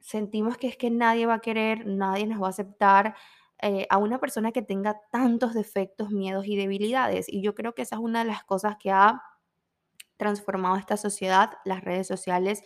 sentimos 0.00 0.56
que 0.56 0.68
es 0.68 0.76
que 0.76 0.90
nadie 0.90 1.26
va 1.26 1.34
a 1.34 1.40
querer, 1.40 1.86
nadie 1.86 2.26
nos 2.26 2.40
va 2.40 2.46
a 2.46 2.50
aceptar 2.50 3.16
eh, 3.62 3.86
a 3.90 3.98
una 3.98 4.18
persona 4.18 4.52
que 4.52 4.62
tenga 4.62 5.00
tantos 5.10 5.54
defectos, 5.54 6.10
miedos 6.10 6.46
y 6.46 6.56
debilidades. 6.56 7.28
Y 7.28 7.42
yo 7.42 7.54
creo 7.54 7.74
que 7.74 7.82
esa 7.82 7.96
es 7.96 8.02
una 8.02 8.20
de 8.20 8.26
las 8.26 8.44
cosas 8.44 8.76
que 8.78 8.90
ha 8.90 9.22
transformado 10.16 10.76
esta 10.76 10.96
sociedad, 10.96 11.52
las 11.64 11.82
redes 11.82 12.06
sociales, 12.06 12.62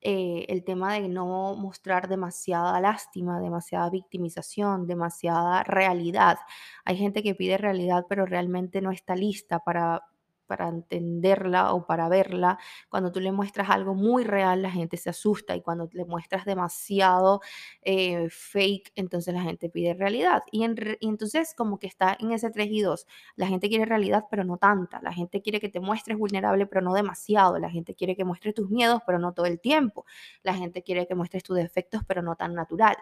eh, 0.00 0.46
el 0.48 0.64
tema 0.64 0.94
de 0.94 1.08
no 1.08 1.56
mostrar 1.56 2.08
demasiada 2.08 2.80
lástima, 2.80 3.40
demasiada 3.40 3.90
victimización, 3.90 4.86
demasiada 4.86 5.64
realidad. 5.64 6.38
Hay 6.84 6.96
gente 6.96 7.22
que 7.22 7.34
pide 7.34 7.58
realidad, 7.58 8.06
pero 8.08 8.24
realmente 8.26 8.80
no 8.80 8.92
está 8.92 9.16
lista 9.16 9.58
para 9.60 10.02
para 10.48 10.68
entenderla 10.68 11.72
o 11.72 11.86
para 11.86 12.08
verla. 12.08 12.58
Cuando 12.88 13.12
tú 13.12 13.20
le 13.20 13.30
muestras 13.30 13.70
algo 13.70 13.94
muy 13.94 14.24
real, 14.24 14.62
la 14.62 14.70
gente 14.70 14.96
se 14.96 15.10
asusta 15.10 15.54
y 15.54 15.60
cuando 15.62 15.88
le 15.92 16.04
muestras 16.04 16.44
demasiado 16.44 17.40
eh, 17.82 18.28
fake, 18.30 18.92
entonces 18.96 19.32
la 19.34 19.42
gente 19.42 19.68
pide 19.68 19.94
realidad. 19.94 20.42
Y, 20.50 20.64
y 20.64 21.08
entonces 21.08 21.54
como 21.54 21.78
que 21.78 21.86
está 21.86 22.16
en 22.18 22.32
ese 22.32 22.50
3 22.50 22.68
y 22.70 22.80
2. 22.80 23.06
La 23.36 23.46
gente 23.46 23.68
quiere 23.68 23.84
realidad, 23.84 24.24
pero 24.30 24.42
no 24.44 24.56
tanta. 24.56 25.00
La 25.02 25.12
gente 25.12 25.42
quiere 25.42 25.60
que 25.60 25.68
te 25.68 25.80
muestres 25.80 26.18
vulnerable, 26.18 26.66
pero 26.66 26.80
no 26.82 26.94
demasiado. 26.94 27.58
La 27.58 27.70
gente 27.70 27.94
quiere 27.94 28.16
que 28.16 28.24
muestres 28.24 28.54
tus 28.54 28.70
miedos, 28.70 29.02
pero 29.06 29.18
no 29.18 29.32
todo 29.32 29.46
el 29.46 29.60
tiempo. 29.60 30.04
La 30.42 30.54
gente 30.54 30.82
quiere 30.82 31.06
que 31.06 31.14
muestres 31.14 31.42
tus 31.44 31.56
defectos, 31.56 32.02
pero 32.06 32.22
no 32.22 32.36
tan 32.36 32.54
natural. 32.54 32.96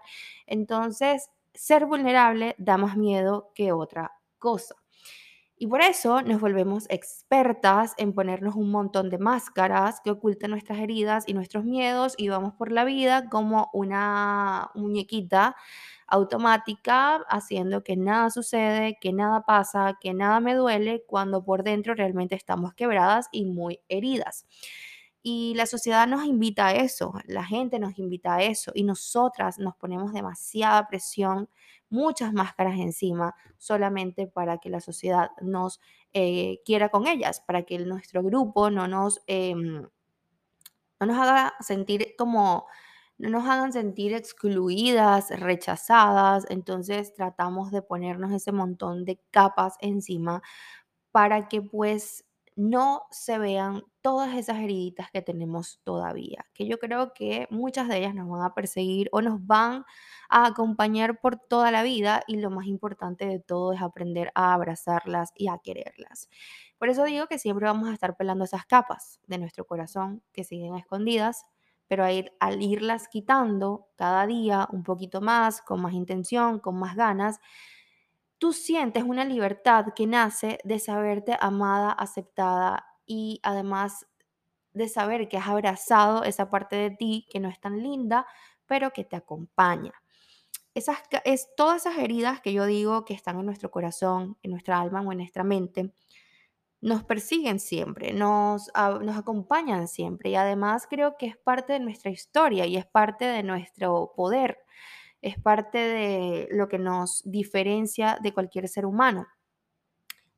Entonces, 0.46 1.30
ser 1.54 1.86
vulnerable 1.86 2.54
da 2.58 2.76
más 2.76 2.96
miedo 2.96 3.52
que 3.54 3.72
otra 3.72 4.12
cosa. 4.38 4.76
Y 5.58 5.66
por 5.68 5.80
eso 5.80 6.20
nos 6.20 6.40
volvemos 6.40 6.84
expertas 6.90 7.94
en 7.96 8.12
ponernos 8.12 8.56
un 8.56 8.70
montón 8.70 9.08
de 9.08 9.16
máscaras 9.18 10.00
que 10.04 10.10
ocultan 10.10 10.50
nuestras 10.50 10.78
heridas 10.80 11.24
y 11.26 11.32
nuestros 11.32 11.64
miedos 11.64 12.14
y 12.18 12.28
vamos 12.28 12.52
por 12.54 12.70
la 12.72 12.84
vida 12.84 13.30
como 13.30 13.70
una 13.72 14.70
muñequita 14.74 15.56
automática 16.08 17.16
haciendo 17.30 17.82
que 17.82 17.96
nada 17.96 18.28
sucede, 18.30 18.98
que 19.00 19.12
nada 19.14 19.44
pasa, 19.46 19.96
que 20.00 20.12
nada 20.14 20.40
me 20.40 20.54
duele, 20.54 21.02
cuando 21.06 21.42
por 21.44 21.62
dentro 21.64 21.94
realmente 21.94 22.34
estamos 22.34 22.74
quebradas 22.74 23.28
y 23.32 23.46
muy 23.46 23.80
heridas. 23.88 24.46
Y 25.28 25.54
la 25.54 25.66
sociedad 25.66 26.06
nos 26.06 26.24
invita 26.24 26.68
a 26.68 26.74
eso, 26.76 27.12
la 27.24 27.44
gente 27.44 27.80
nos 27.80 27.98
invita 27.98 28.36
a 28.36 28.42
eso 28.44 28.70
y 28.76 28.84
nosotras 28.84 29.58
nos 29.58 29.74
ponemos 29.74 30.12
demasiada 30.12 30.86
presión, 30.86 31.48
muchas 31.88 32.32
máscaras 32.32 32.78
encima 32.78 33.34
solamente 33.58 34.28
para 34.28 34.58
que 34.58 34.70
la 34.70 34.78
sociedad 34.78 35.30
nos 35.40 35.80
eh, 36.12 36.60
quiera 36.64 36.90
con 36.90 37.08
ellas, 37.08 37.40
para 37.40 37.64
que 37.64 37.76
nuestro 37.80 38.22
grupo 38.22 38.70
no 38.70 38.86
nos, 38.86 39.20
em, 39.26 39.82
no 41.00 41.06
nos 41.06 41.18
haga 41.18 41.54
sentir 41.58 42.14
como, 42.16 42.68
no 43.18 43.28
nos 43.28 43.48
hagan 43.48 43.72
sentir 43.72 44.14
excluidas, 44.14 45.30
rechazadas. 45.40 46.46
Entonces 46.50 47.14
tratamos 47.14 47.72
de 47.72 47.82
ponernos 47.82 48.30
ese 48.32 48.52
montón 48.52 49.04
de 49.04 49.20
capas 49.32 49.74
encima 49.80 50.40
para 51.10 51.48
que 51.48 51.62
pues 51.62 52.24
no 52.54 53.02
se 53.10 53.38
vean 53.38 53.82
todas 54.06 54.36
esas 54.36 54.58
heriditas 54.58 55.10
que 55.10 55.20
tenemos 55.20 55.80
todavía, 55.82 56.46
que 56.54 56.68
yo 56.68 56.78
creo 56.78 57.12
que 57.12 57.48
muchas 57.50 57.88
de 57.88 57.98
ellas 57.98 58.14
nos 58.14 58.28
van 58.28 58.42
a 58.42 58.54
perseguir 58.54 59.08
o 59.10 59.20
nos 59.20 59.44
van 59.44 59.84
a 60.28 60.46
acompañar 60.46 61.18
por 61.20 61.40
toda 61.40 61.72
la 61.72 61.82
vida 61.82 62.22
y 62.28 62.36
lo 62.36 62.48
más 62.50 62.66
importante 62.66 63.26
de 63.26 63.40
todo 63.40 63.72
es 63.72 63.82
aprender 63.82 64.30
a 64.36 64.54
abrazarlas 64.54 65.32
y 65.34 65.48
a 65.48 65.58
quererlas. 65.58 66.28
Por 66.78 66.88
eso 66.88 67.02
digo 67.02 67.26
que 67.26 67.40
siempre 67.40 67.66
vamos 67.66 67.88
a 67.88 67.94
estar 67.94 68.16
pelando 68.16 68.44
esas 68.44 68.64
capas 68.64 69.18
de 69.26 69.38
nuestro 69.38 69.64
corazón 69.64 70.22
que 70.32 70.44
siguen 70.44 70.76
escondidas, 70.76 71.44
pero 71.88 72.04
al 72.04 72.62
irlas 72.62 73.08
quitando 73.08 73.88
cada 73.96 74.24
día 74.28 74.68
un 74.70 74.84
poquito 74.84 75.20
más, 75.20 75.62
con 75.62 75.82
más 75.82 75.94
intención, 75.94 76.60
con 76.60 76.78
más 76.78 76.94
ganas, 76.94 77.40
tú 78.38 78.52
sientes 78.52 79.02
una 79.02 79.24
libertad 79.24 79.86
que 79.96 80.06
nace 80.06 80.60
de 80.62 80.78
saberte 80.78 81.36
amada, 81.40 81.90
aceptada 81.90 82.86
y 83.06 83.40
además 83.42 84.06
de 84.72 84.88
saber 84.88 85.28
que 85.28 85.38
has 85.38 85.48
abrazado 85.48 86.24
esa 86.24 86.50
parte 86.50 86.76
de 86.76 86.90
ti 86.90 87.26
que 87.30 87.40
no 87.40 87.48
es 87.48 87.60
tan 87.60 87.82
linda, 87.82 88.26
pero 88.66 88.92
que 88.92 89.04
te 89.04 89.16
acompaña. 89.16 89.92
Esas, 90.74 90.98
es, 91.24 91.48
todas 91.56 91.86
esas 91.86 91.98
heridas 91.98 92.40
que 92.40 92.52
yo 92.52 92.66
digo 92.66 93.04
que 93.04 93.14
están 93.14 93.38
en 93.38 93.46
nuestro 93.46 93.70
corazón, 93.70 94.36
en 94.42 94.50
nuestra 94.50 94.80
alma 94.80 95.00
o 95.00 95.12
en 95.12 95.18
nuestra 95.18 95.44
mente, 95.44 95.94
nos 96.82 97.04
persiguen 97.04 97.58
siempre, 97.58 98.12
nos, 98.12 98.70
nos 99.00 99.16
acompañan 99.16 99.88
siempre 99.88 100.30
y 100.30 100.34
además 100.36 100.86
creo 100.88 101.16
que 101.16 101.26
es 101.26 101.36
parte 101.36 101.72
de 101.72 101.80
nuestra 101.80 102.10
historia 102.10 102.66
y 102.66 102.76
es 102.76 102.86
parte 102.86 103.24
de 103.24 103.42
nuestro 103.42 104.12
poder 104.14 104.58
es 105.22 105.40
parte 105.40 105.78
de 105.78 106.48
lo 106.52 106.68
que 106.68 106.78
nos 106.78 107.22
diferencia 107.24 108.18
de 108.22 108.32
cualquier 108.32 108.68
ser 108.68 108.86
humano. 108.86 109.26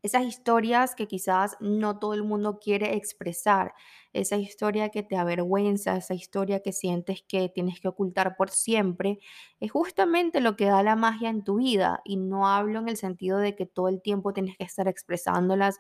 Esas 0.03 0.25
historias 0.25 0.95
que 0.95 1.09
quizás 1.09 1.57
no 1.61 1.99
todo 1.99 2.15
el 2.15 2.23
mundo 2.25 2.59
quiere 2.61 2.95
expresar, 2.97 3.75
esa 4.13 4.37
historia 4.37 4.89
que 4.91 5.03
te 5.03 5.17
avergüenza, 5.17 5.97
esa 5.97 6.15
historia 6.15 6.61
que 6.61 6.73
sientes 6.73 7.23
que 7.27 7.49
tienes 7.49 7.81
que 7.81 7.89
ocultar 7.89 8.37
por 8.37 8.51
siempre, 8.51 9.19
es 9.61 9.71
justamente 9.73 10.41
lo 10.41 10.57
que 10.57 10.67
da 10.67 10.83
la 10.83 10.97
magia 10.97 11.31
en 11.31 11.45
tu 11.45 11.57
vida. 11.59 12.01
Y 12.05 12.17
no 12.17 12.49
hablo 12.49 12.79
en 12.81 12.89
el 12.89 12.97
sentido 12.97 13.39
de 13.39 13.55
que 13.57 13.67
todo 13.67 13.89
el 13.89 14.01
tiempo 14.03 14.33
tienes 14.33 14.57
que 14.57 14.65
estar 14.65 14.89
expresándolas 14.89 15.79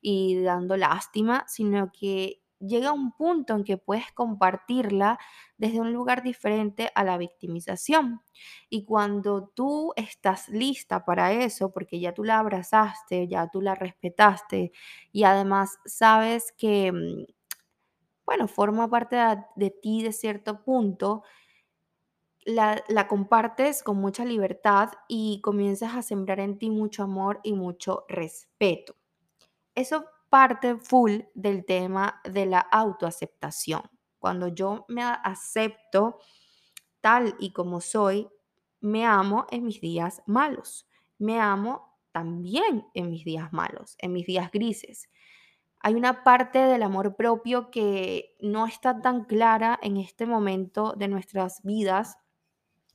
y 0.00 0.42
dando 0.42 0.76
lástima, 0.76 1.44
sino 1.48 1.90
que 1.92 2.39
llega 2.60 2.92
un 2.92 3.12
punto 3.12 3.54
en 3.54 3.64
que 3.64 3.78
puedes 3.78 4.12
compartirla 4.12 5.18
desde 5.56 5.80
un 5.80 5.92
lugar 5.92 6.22
diferente 6.22 6.90
a 6.94 7.04
la 7.04 7.18
victimización. 7.18 8.22
Y 8.68 8.84
cuando 8.84 9.48
tú 9.48 9.92
estás 9.96 10.48
lista 10.48 11.04
para 11.04 11.32
eso, 11.32 11.72
porque 11.72 12.00
ya 12.00 12.14
tú 12.14 12.24
la 12.24 12.38
abrazaste, 12.38 13.28
ya 13.28 13.48
tú 13.48 13.60
la 13.62 13.74
respetaste 13.74 14.72
y 15.12 15.24
además 15.24 15.78
sabes 15.84 16.52
que, 16.56 16.92
mm, 16.92 17.24
bueno, 18.24 18.46
forma 18.46 18.88
parte 18.88 19.16
de, 19.56 19.70
ti 19.70 20.02
de 20.02 20.12
cierto 20.12 20.62
punto, 20.62 21.24
la, 22.44 22.82
la, 22.88 23.06
compartes 23.06 23.82
con 23.82 23.98
mucha 23.98 24.24
libertad 24.24 24.90
y 25.08 25.40
comienzas 25.42 25.94
a 25.94 26.02
sembrar 26.02 26.40
en 26.40 26.58
ti 26.58 26.70
mucho 26.70 27.02
amor 27.02 27.40
y 27.42 27.52
mucho 27.52 28.04
respeto. 28.08 28.96
Eso 29.74 30.06
parte 30.30 30.76
full 30.76 31.20
del 31.34 31.64
tema 31.64 32.20
de 32.24 32.46
la 32.46 32.60
autoaceptación. 32.60 33.82
Cuando 34.18 34.48
yo 34.48 34.86
me 34.88 35.02
acepto 35.02 36.20
tal 37.00 37.34
y 37.38 37.52
como 37.52 37.80
soy, 37.80 38.28
me 38.80 39.04
amo 39.04 39.46
en 39.50 39.64
mis 39.64 39.80
días 39.80 40.22
malos. 40.26 40.86
Me 41.18 41.40
amo 41.40 41.98
también 42.12 42.86
en 42.94 43.10
mis 43.10 43.24
días 43.24 43.52
malos, 43.52 43.96
en 43.98 44.12
mis 44.12 44.26
días 44.26 44.50
grises. 44.50 45.08
Hay 45.80 45.94
una 45.94 46.24
parte 46.24 46.58
del 46.58 46.82
amor 46.82 47.16
propio 47.16 47.70
que 47.70 48.36
no 48.40 48.66
está 48.66 49.00
tan 49.00 49.24
clara 49.24 49.78
en 49.82 49.96
este 49.96 50.26
momento 50.26 50.94
de 50.96 51.08
nuestras 51.08 51.62
vidas 51.62 52.18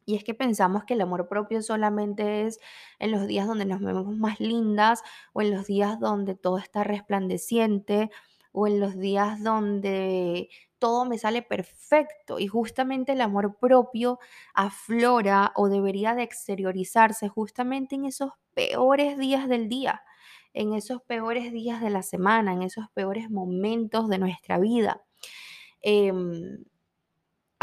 y 0.06 0.16
es 0.16 0.24
que 0.24 0.34
pensamos 0.34 0.84
que 0.86 0.94
el 0.94 1.02
amor 1.02 1.28
propio 1.28 1.62
solamente 1.62 2.46
es 2.46 2.60
en 3.00 3.12
los 3.12 3.28
días 3.28 3.48
donde 3.48 3.66
nos 3.66 3.82
vemos 3.82 4.08
más 4.16 4.40
lindas 4.40 5.02
o 5.34 5.42
en 5.42 5.52
los 5.52 5.66
días 5.66 6.00
donde 6.00 6.36
todo 6.36 6.58
está 6.58 6.84
resplandeciente 6.84 8.12
o 8.52 8.68
en 8.68 8.80
los 8.80 8.98
días 8.98 9.44
donde 9.44 10.50
todo 10.80 11.06
me 11.06 11.18
sale 11.18 11.42
perfecto. 11.42 12.40
Y 12.40 12.48
justamente 12.48 13.14
el 13.14 13.22
amor 13.22 13.58
propio 13.60 14.20
aflora 14.54 15.52
o 15.56 15.68
debería 15.68 16.16
de 16.16 16.24
exteriorizarse 16.24 17.28
justamente 17.28 17.96
en 17.96 18.06
esos 18.06 18.32
peores 18.54 19.18
días 19.18 19.50
del 19.50 19.68
día, 19.68 20.04
en 20.54 20.74
esos 20.74 21.02
peores 21.02 21.52
días 21.52 21.82
de 21.82 21.90
la 21.90 22.04
semana, 22.04 22.54
en 22.54 22.62
esos 22.62 22.90
peores 22.94 23.30
momentos 23.30 24.08
de 24.08 24.20
nuestra 24.20 24.60
vida. 24.60 25.02
Em, 25.82 26.64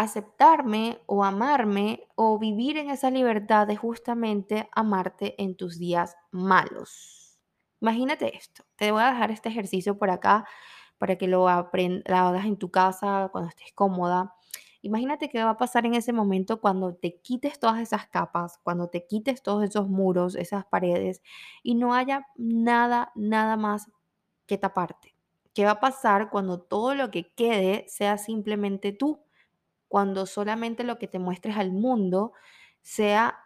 aceptarme 0.02 1.00
o 1.06 1.24
amarme 1.24 2.08
o 2.14 2.38
vivir 2.38 2.76
en 2.78 2.90
esa 2.90 3.10
libertad 3.10 3.66
de 3.66 3.76
justamente 3.76 4.68
amarte 4.72 5.40
en 5.42 5.56
tus 5.56 5.78
días 5.78 6.16
malos. 6.30 7.38
Imagínate 7.80 8.36
esto. 8.36 8.64
Te 8.76 8.92
voy 8.92 9.02
a 9.02 9.10
dejar 9.10 9.30
este 9.30 9.48
ejercicio 9.48 9.98
por 9.98 10.10
acá 10.10 10.46
para 10.98 11.16
que 11.16 11.26
lo, 11.26 11.48
hagas 11.48 12.44
en 12.46 12.56
tu 12.56 12.70
casa 12.70 13.28
cuando 13.32 13.48
estés 13.48 13.72
cómoda. 13.74 14.36
Imagínate 14.82 15.28
qué 15.28 15.42
va 15.42 15.50
a 15.50 15.56
pasar 15.56 15.84
en 15.84 15.94
ese 15.94 16.12
momento 16.12 16.60
cuando 16.60 16.94
te 16.94 17.20
quites 17.20 17.58
todas 17.58 17.80
esas 17.80 18.06
capas, 18.06 18.60
cuando 18.62 18.88
te 18.88 19.06
quites 19.06 19.42
todos 19.42 19.64
esos 19.64 19.88
muros, 19.88 20.36
esas 20.36 20.64
paredes 20.66 21.20
y 21.64 21.74
no 21.74 21.92
haya 21.94 22.26
nada, 22.36 23.10
nada 23.16 23.56
más 23.56 23.90
que 24.46 24.58
taparte. 24.58 25.16
¿Qué 25.54 25.64
va 25.64 25.72
a 25.72 25.80
pasar 25.80 26.30
cuando 26.30 26.60
todo 26.60 26.94
lo 26.94 27.10
que 27.10 27.32
quede 27.34 27.84
sea 27.88 28.16
simplemente 28.16 28.92
tú? 28.92 29.24
Cuando 29.92 30.24
solamente 30.24 30.84
lo 30.84 30.98
que 30.98 31.06
te 31.06 31.18
muestres 31.18 31.58
al 31.58 31.70
mundo 31.70 32.32
sea 32.80 33.44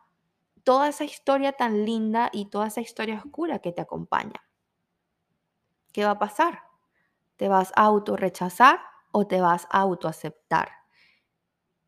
toda 0.62 0.88
esa 0.88 1.02
historia 1.04 1.54
tan 1.54 1.84
linda 1.84 2.30
y 2.32 2.50
toda 2.50 2.68
esa 2.68 2.80
historia 2.80 3.16
oscura 3.18 3.58
que 3.58 3.72
te 3.72 3.82
acompaña. 3.82 4.44
¿Qué 5.92 6.04
va 6.04 6.12
a 6.12 6.18
pasar? 6.20 6.60
¿Te 7.36 7.48
vas 7.48 7.72
a 7.76 7.82
autorrechazar 7.84 8.80
o 9.12 9.26
te 9.26 9.40
vas 9.40 9.66
a 9.70 9.80
autoaceptar? 9.80 10.68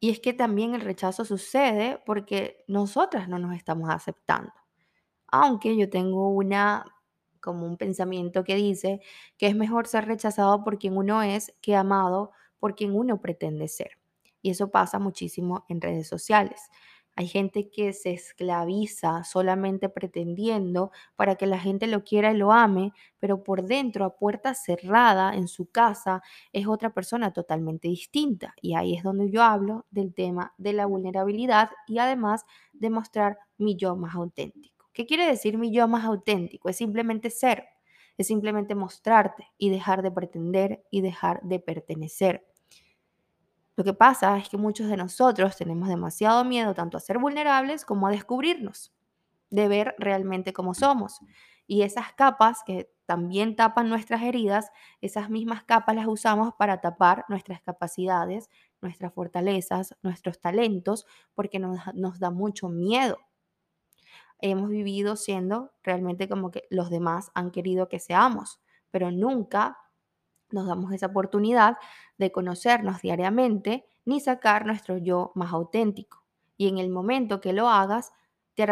Y 0.00 0.10
es 0.10 0.20
que 0.20 0.32
también 0.32 0.74
el 0.74 0.80
rechazo 0.82 1.24
sucede 1.24 2.00
porque 2.06 2.64
nosotras 2.68 3.28
no 3.28 3.38
nos 3.38 3.56
estamos 3.56 3.90
aceptando. 3.90 4.52
Aunque 5.28 5.76
yo 5.76 5.90
tengo 5.90 6.30
una 6.30 6.84
como 7.40 7.66
un 7.66 7.76
pensamiento 7.78 8.44
que 8.44 8.56
dice 8.56 9.00
que 9.38 9.48
es 9.48 9.56
mejor 9.56 9.86
ser 9.88 10.06
rechazado 10.06 10.64
por 10.64 10.78
quien 10.78 10.96
uno 10.96 11.22
es 11.22 11.54
que 11.62 11.76
amado 11.76 12.32
por 12.60 12.76
quien 12.76 12.94
uno 12.96 13.20
pretende 13.22 13.68
ser. 13.68 13.97
Y 14.42 14.50
eso 14.50 14.70
pasa 14.70 14.98
muchísimo 14.98 15.64
en 15.68 15.80
redes 15.80 16.08
sociales. 16.08 16.60
Hay 17.16 17.26
gente 17.26 17.68
que 17.68 17.92
se 17.92 18.12
esclaviza 18.12 19.24
solamente 19.24 19.88
pretendiendo 19.88 20.92
para 21.16 21.34
que 21.34 21.46
la 21.46 21.58
gente 21.58 21.88
lo 21.88 22.04
quiera 22.04 22.30
y 22.30 22.36
lo 22.36 22.52
ame, 22.52 22.92
pero 23.18 23.42
por 23.42 23.64
dentro, 23.64 24.04
a 24.04 24.16
puerta 24.16 24.54
cerrada, 24.54 25.34
en 25.34 25.48
su 25.48 25.66
casa, 25.68 26.22
es 26.52 26.68
otra 26.68 26.90
persona 26.94 27.32
totalmente 27.32 27.88
distinta. 27.88 28.54
Y 28.62 28.74
ahí 28.76 28.94
es 28.94 29.02
donde 29.02 29.30
yo 29.32 29.42
hablo 29.42 29.84
del 29.90 30.14
tema 30.14 30.54
de 30.58 30.72
la 30.74 30.86
vulnerabilidad 30.86 31.70
y 31.88 31.98
además 31.98 32.44
de 32.72 32.90
mostrar 32.90 33.38
mi 33.56 33.74
yo 33.76 33.96
más 33.96 34.14
auténtico. 34.14 34.88
¿Qué 34.92 35.04
quiere 35.04 35.26
decir 35.26 35.58
mi 35.58 35.72
yo 35.72 35.88
más 35.88 36.04
auténtico? 36.04 36.68
Es 36.68 36.76
simplemente 36.76 37.30
ser, 37.30 37.64
es 38.16 38.28
simplemente 38.28 38.76
mostrarte 38.76 39.48
y 39.58 39.70
dejar 39.70 40.02
de 40.02 40.12
pretender 40.12 40.84
y 40.90 41.00
dejar 41.00 41.40
de 41.42 41.58
pertenecer. 41.58 42.44
Lo 43.78 43.84
que 43.84 43.94
pasa 43.94 44.36
es 44.38 44.48
que 44.48 44.56
muchos 44.56 44.88
de 44.88 44.96
nosotros 44.96 45.56
tenemos 45.56 45.88
demasiado 45.88 46.44
miedo 46.44 46.74
tanto 46.74 46.96
a 46.96 47.00
ser 47.00 47.20
vulnerables 47.20 47.84
como 47.84 48.08
a 48.08 48.10
descubrirnos, 48.10 48.92
de 49.50 49.68
ver 49.68 49.94
realmente 49.98 50.52
cómo 50.52 50.74
somos. 50.74 51.20
Y 51.68 51.82
esas 51.82 52.12
capas 52.12 52.64
que 52.66 52.92
también 53.06 53.54
tapan 53.54 53.88
nuestras 53.88 54.22
heridas, 54.22 54.72
esas 55.00 55.30
mismas 55.30 55.62
capas 55.62 55.94
las 55.94 56.08
usamos 56.08 56.54
para 56.58 56.80
tapar 56.80 57.24
nuestras 57.28 57.62
capacidades, 57.62 58.50
nuestras 58.80 59.14
fortalezas, 59.14 59.94
nuestros 60.02 60.40
talentos, 60.40 61.06
porque 61.36 61.60
nos, 61.60 62.18
da 62.18 62.30
mucho 62.32 62.68
miedo. 62.68 63.18
Hemos 64.40 64.70
vivido 64.70 65.14
siendo 65.14 65.70
realmente 65.84 66.28
como 66.28 66.50
que 66.50 66.64
los 66.68 66.90
demás 66.90 67.30
han 67.32 67.52
querido 67.52 67.88
que 67.88 68.00
seamos, 68.00 68.60
pero 68.90 69.12
nunca 69.12 69.78
nos 70.50 70.66
damos 70.66 70.92
esa 70.92 71.06
oportunidad 71.06 71.76
de 72.16 72.32
conocernos 72.32 73.02
diariamente 73.02 73.84
ni 74.04 74.20
sacar 74.20 74.66
nuestro 74.66 74.98
yo 74.98 75.32
más 75.34 75.52
auténtico. 75.52 76.24
Y 76.56 76.68
en 76.68 76.78
el 76.78 76.90
momento 76.90 77.40
que 77.40 77.52
lo 77.52 77.68
hagas, 77.68 78.12
te, 78.54 78.66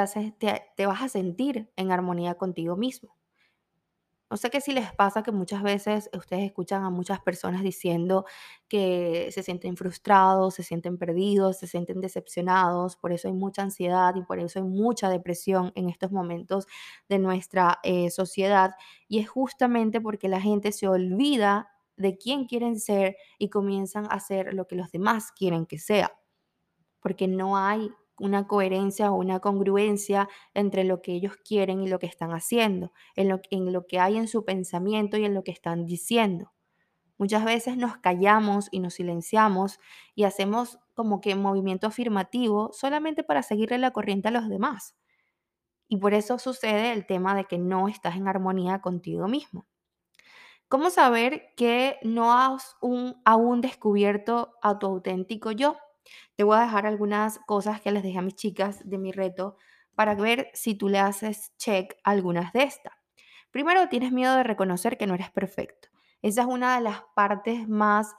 te, 0.76 0.86
vas 0.86 1.02
a 1.02 1.08
sentir 1.08 1.70
en 1.76 1.92
armonía 1.92 2.34
contigo 2.34 2.76
mismo. 2.76 3.15
No 4.28 4.36
sé 4.36 4.50
qué 4.50 4.60
si 4.60 4.72
les 4.72 4.92
pasa 4.92 5.22
que 5.22 5.30
muchas 5.30 5.62
veces 5.62 6.10
ustedes 6.12 6.44
escuchan 6.44 6.82
a 6.84 6.90
muchas 6.90 7.20
personas 7.20 7.62
diciendo 7.62 8.24
que 8.68 9.28
se 9.30 9.44
sienten 9.44 9.76
frustrados, 9.76 10.54
se 10.54 10.64
sienten 10.64 10.98
perdidos, 10.98 11.58
se 11.58 11.68
sienten 11.68 12.00
decepcionados, 12.00 12.96
por 12.96 13.12
eso 13.12 13.28
hay 13.28 13.34
mucha 13.34 13.62
ansiedad 13.62 14.16
y 14.16 14.22
por 14.22 14.40
eso 14.40 14.58
hay 14.58 14.64
mucha 14.64 15.08
depresión 15.10 15.70
en 15.76 15.88
estos 15.88 16.10
momentos 16.10 16.66
de 17.08 17.20
nuestra 17.20 17.78
eh, 17.84 18.10
sociedad. 18.10 18.72
Y 19.06 19.20
es 19.20 19.28
justamente 19.28 20.00
porque 20.00 20.28
la 20.28 20.40
gente 20.40 20.72
se 20.72 20.88
olvida 20.88 21.68
de 21.96 22.18
quién 22.18 22.46
quieren 22.46 22.80
ser 22.80 23.16
y 23.38 23.48
comienzan 23.48 24.06
a 24.06 24.16
hacer 24.16 24.54
lo 24.54 24.66
que 24.66 24.74
los 24.74 24.90
demás 24.90 25.30
quieren 25.32 25.66
que 25.66 25.78
sea, 25.78 26.12
porque 27.00 27.28
no 27.28 27.56
hay 27.56 27.90
una 28.18 28.46
coherencia 28.46 29.10
o 29.10 29.16
una 29.16 29.40
congruencia 29.40 30.28
entre 30.54 30.84
lo 30.84 31.02
que 31.02 31.12
ellos 31.12 31.36
quieren 31.36 31.82
y 31.82 31.88
lo 31.88 31.98
que 31.98 32.06
están 32.06 32.30
haciendo, 32.32 32.92
en 33.14 33.28
lo, 33.28 33.86
que 33.86 33.98
hay 34.00 34.16
en 34.16 34.28
su 34.28 34.44
pensamiento 34.44 35.16
y 35.16 35.24
en 35.24 35.34
lo 35.34 35.44
que 35.44 35.50
están 35.50 35.84
diciendo. 35.84 36.52
Muchas 37.18 37.44
veces 37.44 37.76
nos 37.76 37.96
callamos 37.98 38.68
y 38.70 38.80
nos 38.80 38.94
silenciamos 38.94 39.78
y 40.14 40.24
hacemos 40.24 40.78
como 40.94 41.20
que 41.20 41.34
movimiento 41.34 41.86
afirmativo 41.86 42.70
solamente 42.72 43.22
para 43.24 43.42
seguirle 43.42 43.78
la 43.78 43.90
corriente 43.90 44.28
a 44.28 44.32
los 44.32 44.48
demás. 44.48 44.94
Y 45.88 45.98
por 45.98 46.14
eso 46.14 46.38
sucede 46.38 46.92
el 46.92 47.06
tema 47.06 47.34
de 47.34 47.44
que 47.44 47.58
no 47.58 47.88
estás 47.88 48.16
en 48.16 48.28
armonía 48.28 48.80
contigo 48.80 49.28
mismo. 49.28 49.66
¿Cómo 50.68 50.90
saber 50.90 51.54
que 51.56 51.96
no 52.02 52.32
has 52.32 52.76
un, 52.80 53.22
aún 53.24 53.60
descubierto 53.60 54.56
a 54.62 54.78
tu 54.78 54.86
auténtico 54.86 55.52
yo? 55.52 55.76
Te 56.36 56.44
voy 56.44 56.56
a 56.56 56.62
dejar 56.62 56.86
algunas 56.86 57.38
cosas 57.46 57.80
que 57.80 57.92
les 57.92 58.02
dejé 58.02 58.18
a 58.18 58.22
mis 58.22 58.34
chicas 58.34 58.80
de 58.88 58.98
mi 58.98 59.12
reto 59.12 59.56
para 59.94 60.14
ver 60.14 60.50
si 60.54 60.74
tú 60.74 60.88
le 60.88 60.98
haces 60.98 61.52
check 61.56 61.96
algunas 62.04 62.52
de 62.52 62.64
estas. 62.64 62.92
Primero, 63.50 63.88
tienes 63.88 64.12
miedo 64.12 64.36
de 64.36 64.42
reconocer 64.42 64.98
que 64.98 65.06
no 65.06 65.14
eres 65.14 65.30
perfecto. 65.30 65.88
Esa 66.22 66.42
es 66.42 66.46
una 66.46 66.76
de 66.76 66.82
las 66.82 67.02
partes 67.14 67.68
más 67.68 68.14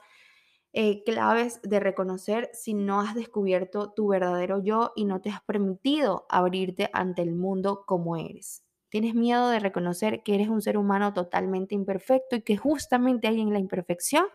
eh, 0.72 1.02
claves 1.04 1.60
de 1.62 1.80
reconocer 1.80 2.50
si 2.52 2.74
no 2.74 3.00
has 3.00 3.14
descubierto 3.14 3.92
tu 3.92 4.08
verdadero 4.08 4.62
yo 4.62 4.92
y 4.96 5.04
no 5.04 5.20
te 5.20 5.30
has 5.30 5.42
permitido 5.42 6.26
abrirte 6.28 6.90
ante 6.92 7.22
el 7.22 7.34
mundo 7.34 7.84
como 7.86 8.16
eres. 8.16 8.64
Tienes 8.90 9.14
miedo 9.14 9.48
de 9.50 9.60
reconocer 9.60 10.22
que 10.22 10.34
eres 10.34 10.48
un 10.48 10.62
ser 10.62 10.78
humano 10.78 11.12
totalmente 11.12 11.74
imperfecto 11.74 12.36
y 12.36 12.42
que 12.42 12.56
justamente 12.56 13.28
ahí 13.28 13.40
en 13.40 13.52
la 13.52 13.58
imperfección 13.58 14.26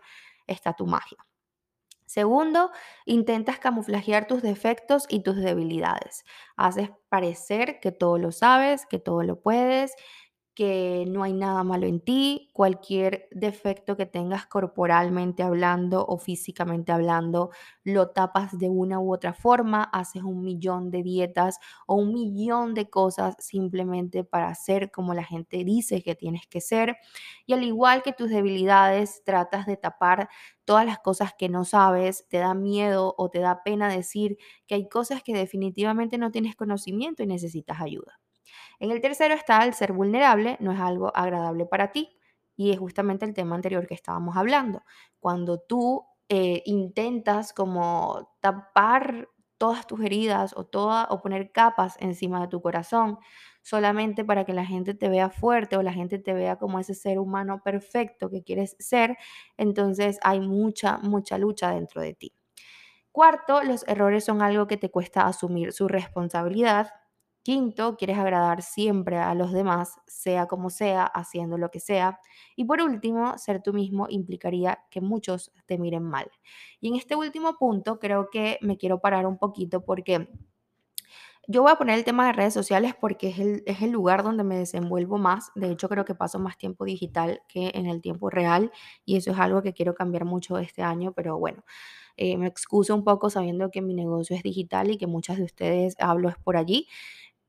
está 0.46 0.74
tu 0.74 0.86
magia. 0.86 1.18
Segundo, 2.06 2.70
intentas 3.06 3.58
camuflajear 3.58 4.26
tus 4.26 4.42
defectos 4.42 5.06
y 5.08 5.22
tus 5.22 5.36
debilidades. 5.36 6.24
Haces 6.56 6.90
parecer 7.08 7.80
que 7.80 7.92
todo 7.92 8.18
lo 8.18 8.30
sabes, 8.32 8.86
que 8.86 8.98
todo 8.98 9.22
lo 9.22 9.40
puedes 9.40 9.94
que 10.54 11.04
no 11.08 11.22
hay 11.24 11.32
nada 11.32 11.64
malo 11.64 11.86
en 11.86 12.00
ti, 12.00 12.48
cualquier 12.52 13.28
defecto 13.32 13.96
que 13.96 14.06
tengas 14.06 14.46
corporalmente 14.46 15.42
hablando 15.42 16.04
o 16.06 16.16
físicamente 16.18 16.92
hablando, 16.92 17.50
lo 17.82 18.10
tapas 18.10 18.56
de 18.58 18.68
una 18.68 19.00
u 19.00 19.12
otra 19.12 19.34
forma, 19.34 19.82
haces 19.84 20.22
un 20.22 20.42
millón 20.42 20.90
de 20.90 21.02
dietas 21.02 21.58
o 21.86 21.96
un 21.96 22.12
millón 22.14 22.74
de 22.74 22.88
cosas 22.88 23.34
simplemente 23.40 24.22
para 24.24 24.54
ser 24.54 24.90
como 24.90 25.12
la 25.14 25.24
gente 25.24 25.64
dice 25.64 26.02
que 26.02 26.14
tienes 26.14 26.46
que 26.48 26.60
ser. 26.60 26.96
Y 27.46 27.52
al 27.52 27.62
igual 27.62 28.02
que 28.02 28.12
tus 28.12 28.30
debilidades, 28.30 29.22
tratas 29.24 29.66
de 29.66 29.76
tapar 29.76 30.28
todas 30.64 30.86
las 30.86 30.98
cosas 30.98 31.32
que 31.38 31.48
no 31.48 31.64
sabes, 31.64 32.28
te 32.28 32.38
da 32.38 32.54
miedo 32.54 33.14
o 33.18 33.30
te 33.30 33.40
da 33.40 33.62
pena 33.64 33.88
decir 33.88 34.36
que 34.66 34.74
hay 34.76 34.88
cosas 34.88 35.22
que 35.22 35.34
definitivamente 35.34 36.18
no 36.18 36.30
tienes 36.30 36.56
conocimiento 36.56 37.22
y 37.22 37.26
necesitas 37.26 37.80
ayuda. 37.80 38.23
En 38.78 38.90
el 38.90 39.00
tercero 39.00 39.34
está 39.34 39.64
el 39.64 39.74
ser 39.74 39.92
vulnerable, 39.92 40.56
no 40.60 40.72
es 40.72 40.80
algo 40.80 41.12
agradable 41.14 41.66
para 41.66 41.92
ti. 41.92 42.16
Y 42.56 42.70
es 42.70 42.78
justamente 42.78 43.24
el 43.24 43.34
tema 43.34 43.56
anterior 43.56 43.86
que 43.86 43.94
estábamos 43.94 44.36
hablando. 44.36 44.82
Cuando 45.18 45.58
tú 45.58 46.04
eh, 46.28 46.62
intentas 46.66 47.52
como 47.52 48.36
tapar 48.40 49.28
todas 49.58 49.86
tus 49.86 50.00
heridas 50.00 50.54
o, 50.56 50.64
toda, 50.64 51.06
o 51.10 51.20
poner 51.22 51.52
capas 51.52 51.96
encima 52.00 52.40
de 52.40 52.48
tu 52.48 52.60
corazón 52.60 53.18
solamente 53.62 54.24
para 54.24 54.44
que 54.44 54.52
la 54.52 54.66
gente 54.66 54.94
te 54.94 55.08
vea 55.08 55.30
fuerte 55.30 55.76
o 55.76 55.82
la 55.82 55.92
gente 55.92 56.18
te 56.18 56.34
vea 56.34 56.56
como 56.56 56.78
ese 56.78 56.94
ser 56.94 57.18
humano 57.18 57.62
perfecto 57.64 58.30
que 58.30 58.44
quieres 58.44 58.76
ser, 58.78 59.16
entonces 59.56 60.18
hay 60.22 60.40
mucha, 60.40 60.98
mucha 60.98 61.38
lucha 61.38 61.70
dentro 61.70 62.02
de 62.02 62.14
ti. 62.14 62.32
Cuarto, 63.10 63.62
los 63.62 63.86
errores 63.88 64.24
son 64.24 64.42
algo 64.42 64.66
que 64.66 64.76
te 64.76 64.90
cuesta 64.90 65.26
asumir 65.26 65.72
su 65.72 65.88
responsabilidad 65.88 66.90
Quinto, 67.44 67.96
quieres 67.98 68.18
agradar 68.18 68.62
siempre 68.62 69.18
a 69.18 69.34
los 69.34 69.52
demás, 69.52 69.96
sea 70.06 70.46
como 70.46 70.70
sea, 70.70 71.04
haciendo 71.04 71.58
lo 71.58 71.70
que 71.70 71.78
sea. 71.78 72.18
Y 72.56 72.64
por 72.64 72.80
último, 72.80 73.36
ser 73.36 73.62
tú 73.62 73.74
mismo 73.74 74.06
implicaría 74.08 74.80
que 74.90 75.02
muchos 75.02 75.52
te 75.66 75.78
miren 75.78 76.04
mal. 76.04 76.30
Y 76.80 76.88
en 76.88 76.96
este 76.96 77.16
último 77.16 77.56
punto 77.58 78.00
creo 78.00 78.30
que 78.30 78.58
me 78.62 78.78
quiero 78.78 79.00
parar 79.00 79.26
un 79.26 79.38
poquito 79.38 79.84
porque 79.84 80.28
yo 81.46 81.62
voy 81.62 81.72
a 81.72 81.76
poner 81.76 81.98
el 81.98 82.04
tema 82.04 82.26
de 82.26 82.32
redes 82.32 82.54
sociales 82.54 82.94
porque 82.98 83.28
es 83.28 83.38
el, 83.38 83.62
es 83.66 83.82
el 83.82 83.90
lugar 83.90 84.22
donde 84.22 84.44
me 84.44 84.56
desenvuelvo 84.56 85.18
más. 85.18 85.50
De 85.54 85.70
hecho, 85.70 85.88
creo 85.90 86.04
que 86.06 86.14
paso 86.14 86.38
más 86.38 86.56
tiempo 86.56 86.84
digital 86.86 87.42
que 87.48 87.70
en 87.74 87.86
el 87.86 88.00
tiempo 88.00 88.30
real 88.30 88.72
y 89.04 89.16
eso 89.16 89.32
es 89.32 89.38
algo 89.38 89.62
que 89.62 89.74
quiero 89.74 89.94
cambiar 89.94 90.24
mucho 90.24 90.58
este 90.58 90.82
año, 90.82 91.12
pero 91.12 91.38
bueno. 91.38 91.62
Eh, 92.16 92.36
me 92.38 92.46
excuso 92.46 92.94
un 92.94 93.04
poco 93.04 93.28
sabiendo 93.30 93.70
que 93.70 93.82
mi 93.82 93.94
negocio 93.94 94.36
es 94.36 94.42
digital 94.44 94.90
y 94.90 94.98
que 94.98 95.06
muchas 95.08 95.36
de 95.38 95.44
ustedes 95.44 95.96
hablo 95.98 96.28
es 96.28 96.36
por 96.38 96.56
allí, 96.56 96.86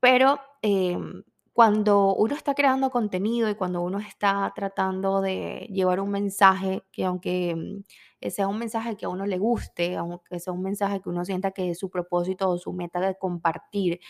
pero 0.00 0.38
em, 0.62 1.22
cuando 1.52 2.14
uno 2.14 2.34
está 2.34 2.54
creando 2.54 2.90
contenido 2.90 3.48
y 3.50 3.54
cuando 3.54 3.80
uno 3.82 3.98
está 3.98 4.52
tratando 4.54 5.20
de 5.22 5.68
llevar 5.72 6.00
un 6.00 6.10
mensaje 6.10 6.84
que 6.92 7.04
aunque 7.06 7.82
eh, 8.20 8.30
sea 8.30 8.48
un 8.48 8.58
mensaje 8.58 8.96
que 8.96 9.06
a 9.06 9.08
uno 9.08 9.26
le 9.26 9.38
guste, 9.38 9.96
aunque 9.96 10.38
sea 10.40 10.52
un 10.52 10.62
mensaje 10.62 11.00
que 11.00 11.08
uno 11.08 11.24
sienta 11.24 11.52
que 11.52 11.70
es 11.70 11.78
su 11.78 11.90
propósito 11.90 12.48
o 12.50 12.58
su 12.58 12.72
meta 12.74 13.00
de 13.00 13.16
compartir, 13.16 14.00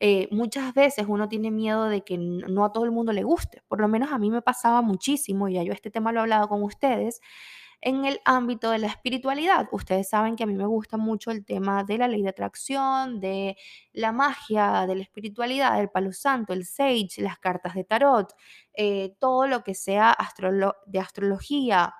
eh, 0.00 0.28
muchas 0.32 0.74
veces 0.74 1.06
uno 1.08 1.28
tiene 1.28 1.50
miedo 1.50 1.86
de 1.86 2.02
que 2.02 2.18
no 2.18 2.64
a 2.64 2.72
todo 2.72 2.84
el 2.84 2.92
mundo 2.92 3.12
le 3.12 3.24
guste. 3.24 3.62
Por 3.68 3.80
lo 3.80 3.88
menos 3.88 4.12
a 4.12 4.18
mí 4.18 4.30
me 4.30 4.42
pasaba 4.42 4.82
muchísimo, 4.82 5.48
y 5.48 5.54
ya 5.54 5.62
yo 5.64 5.72
este 5.72 5.90
tema 5.90 6.12
lo 6.12 6.20
he 6.20 6.22
hablado 6.22 6.48
con 6.48 6.62
ustedes, 6.62 7.20
en 7.80 8.04
el 8.04 8.20
ámbito 8.24 8.70
de 8.70 8.78
la 8.78 8.88
espiritualidad. 8.88 9.68
Ustedes 9.72 10.08
saben 10.08 10.36
que 10.36 10.44
a 10.44 10.46
mí 10.46 10.54
me 10.54 10.66
gusta 10.66 10.96
mucho 10.96 11.30
el 11.30 11.44
tema 11.44 11.84
de 11.84 11.98
la 11.98 12.08
ley 12.08 12.22
de 12.22 12.30
atracción, 12.30 13.20
de 13.20 13.56
la 13.92 14.12
magia, 14.12 14.86
de 14.86 14.96
la 14.96 15.02
espiritualidad, 15.02 15.80
el 15.80 15.90
palo 15.90 16.12
santo, 16.12 16.52
el 16.52 16.64
sage, 16.66 17.08
las 17.22 17.38
cartas 17.38 17.74
de 17.74 17.84
tarot, 17.84 18.32
eh, 18.74 19.14
todo 19.20 19.46
lo 19.46 19.62
que 19.62 19.74
sea 19.74 20.16
de 20.86 20.98
astrología, 20.98 21.94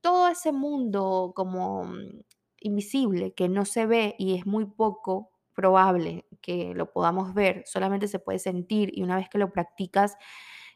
todo 0.00 0.28
ese 0.28 0.52
mundo 0.52 1.32
como 1.34 1.84
mm, 1.84 2.20
invisible 2.60 3.34
que 3.34 3.48
no 3.48 3.64
se 3.64 3.86
ve 3.86 4.14
y 4.18 4.36
es 4.36 4.46
muy 4.46 4.66
poco 4.66 5.30
probable 5.54 6.26
que 6.42 6.74
lo 6.74 6.92
podamos 6.92 7.32
ver, 7.34 7.62
solamente 7.66 8.08
se 8.08 8.18
puede 8.18 8.38
sentir 8.38 8.90
y 8.92 9.02
una 9.02 9.16
vez 9.16 9.28
que 9.28 9.38
lo 9.38 9.52
practicas 9.52 10.16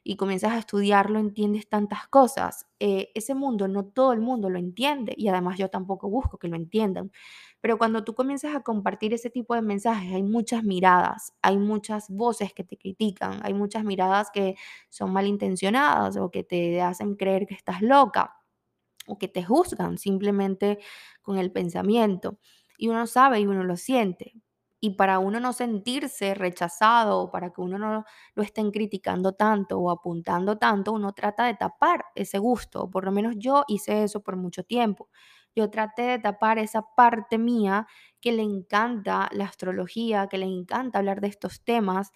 y 0.04 0.16
comienzas 0.16 0.52
a 0.52 0.58
estudiarlo, 0.58 1.18
entiendes 1.18 1.68
tantas 1.68 2.08
cosas. 2.08 2.66
Eh, 2.80 3.10
ese 3.14 3.34
mundo 3.34 3.68
no 3.68 3.84
todo 3.84 4.12
el 4.12 4.20
mundo 4.20 4.50
lo 4.50 4.58
entiende 4.58 5.14
y 5.16 5.28
además 5.28 5.58
yo 5.58 5.68
tampoco 5.70 6.08
busco 6.08 6.38
que 6.38 6.48
lo 6.48 6.56
entiendan. 6.56 7.10
Pero 7.60 7.78
cuando 7.78 8.04
tú 8.04 8.14
comienzas 8.14 8.54
a 8.54 8.60
compartir 8.62 9.12
ese 9.14 9.30
tipo 9.30 9.54
de 9.54 9.62
mensajes, 9.62 10.12
hay 10.14 10.22
muchas 10.22 10.62
miradas, 10.64 11.34
hay 11.42 11.58
muchas 11.58 12.08
voces 12.10 12.52
que 12.54 12.64
te 12.64 12.76
critican, 12.76 13.40
hay 13.42 13.54
muchas 13.54 13.84
miradas 13.84 14.30
que 14.32 14.54
son 14.88 15.12
malintencionadas 15.12 16.16
o 16.16 16.30
que 16.30 16.44
te 16.44 16.80
hacen 16.82 17.16
creer 17.16 17.46
que 17.46 17.54
estás 17.54 17.82
loca 17.82 18.34
o 19.06 19.18
que 19.18 19.28
te 19.28 19.42
juzgan 19.44 19.98
simplemente 19.98 20.78
con 21.22 21.38
el 21.38 21.50
pensamiento. 21.52 22.38
Y 22.78 22.88
uno 22.88 23.06
sabe 23.06 23.40
y 23.40 23.46
uno 23.46 23.64
lo 23.64 23.76
siente, 23.76 24.34
y 24.80 24.90
para 24.90 25.18
uno 25.18 25.40
no 25.40 25.52
sentirse 25.52 26.34
rechazado 26.34 27.18
o 27.20 27.30
para 27.30 27.50
que 27.50 27.60
uno 27.60 27.78
no 27.78 28.04
lo 28.34 28.42
estén 28.42 28.70
criticando 28.70 29.32
tanto 29.34 29.78
o 29.78 29.90
apuntando 29.90 30.56
tanto, 30.58 30.92
uno 30.92 31.12
trata 31.12 31.44
de 31.46 31.54
tapar 31.54 32.04
ese 32.14 32.38
gusto. 32.38 32.88
Por 32.90 33.04
lo 33.04 33.12
menos 33.12 33.34
yo 33.38 33.64
hice 33.68 34.04
eso 34.04 34.20
por 34.22 34.36
mucho 34.36 34.62
tiempo. 34.64 35.08
Yo 35.54 35.70
traté 35.70 36.02
de 36.02 36.18
tapar 36.20 36.58
esa 36.58 36.82
parte 36.96 37.38
mía 37.38 37.86
que 38.20 38.32
le 38.32 38.42
encanta 38.42 39.28
la 39.32 39.44
astrología, 39.46 40.28
que 40.28 40.38
le 40.38 40.46
encanta 40.46 40.98
hablar 41.00 41.20
de 41.20 41.28
estos 41.28 41.62
temas 41.64 42.12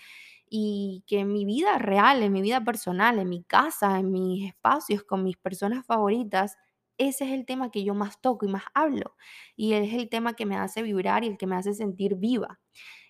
y 0.49 1.03
que 1.07 1.21
en 1.21 1.33
mi 1.33 1.45
vida 1.45 1.79
real, 1.79 2.23
en 2.23 2.33
mi 2.33 2.43
vida 2.43 2.63
personal, 2.65 3.19
en 3.19 3.29
mi 3.29 3.43
casa, 3.45 3.99
en 3.99 4.11
mis 4.13 4.47
espacios 4.49 5.03
con 5.05 5.23
mis 5.25 5.37
personas 5.37 5.85
favoritas, 5.87 6.57
ese 6.99 7.25
es 7.25 7.33
el 7.33 7.47
tema 7.47 7.71
que 7.71 7.85
yo 7.85 7.95
más 7.95 8.21
toco 8.21 8.47
y 8.47 8.49
más 8.49 8.65
hablo. 8.75 9.17
Y 9.57 9.73
es 9.75 9.93
el 9.95 10.09
tema 10.09 10.35
que 10.35 10.47
me 10.47 10.57
hace 10.57 10.83
vibrar 10.83 11.25
y 11.25 11.29
el 11.29 11.39
que 11.39 11.47
me 11.47 11.57
hace 11.57 11.75
sentir 11.75 12.17
viva. 12.17 12.61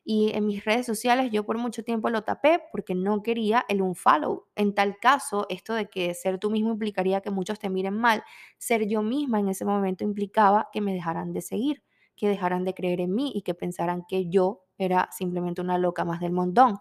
Y 0.05 0.33
en 0.35 0.47
mis 0.47 0.65
redes 0.65 0.87
sociales 0.87 1.31
yo 1.31 1.45
por 1.45 1.59
mucho 1.59 1.85
tiempo 1.85 2.11
lo 2.11 2.23
tapé 2.23 2.61
porque 2.73 2.95
no 2.95 3.23
quería 3.23 3.65
el 3.69 3.83
unfollow. 3.83 4.47
En 4.57 4.75
tal 4.75 4.99
caso, 4.99 5.47
esto 5.49 5.75
de 5.75 5.89
que 5.89 6.13
ser 6.15 6.39
tú 6.39 6.51
mismo 6.51 6.73
implicaría 6.73 7.21
que 7.21 7.31
muchos 7.31 7.59
te 7.59 7.71
miren 7.71 7.95
mal, 7.97 8.25
ser 8.59 8.89
yo 8.89 9.03
misma 9.03 9.39
en 9.39 9.49
ese 9.49 9.65
momento 9.65 10.03
implicaba 10.05 10.69
que 10.73 10.81
me 10.81 10.93
dejaran 10.93 11.33
de 11.33 11.41
seguir, 11.41 11.85
que 12.17 12.29
dejaran 12.29 12.65
de 12.65 12.75
creer 12.75 13.01
en 13.01 13.15
mí 13.15 13.33
y 13.35 13.43
que 13.43 13.55
pensaran 13.55 14.05
que 14.09 14.29
yo 14.29 14.65
era 14.77 15.09
simplemente 15.13 15.61
una 15.61 15.79
loca 15.79 16.05
más 16.05 16.21
del 16.21 16.33
montón. 16.33 16.79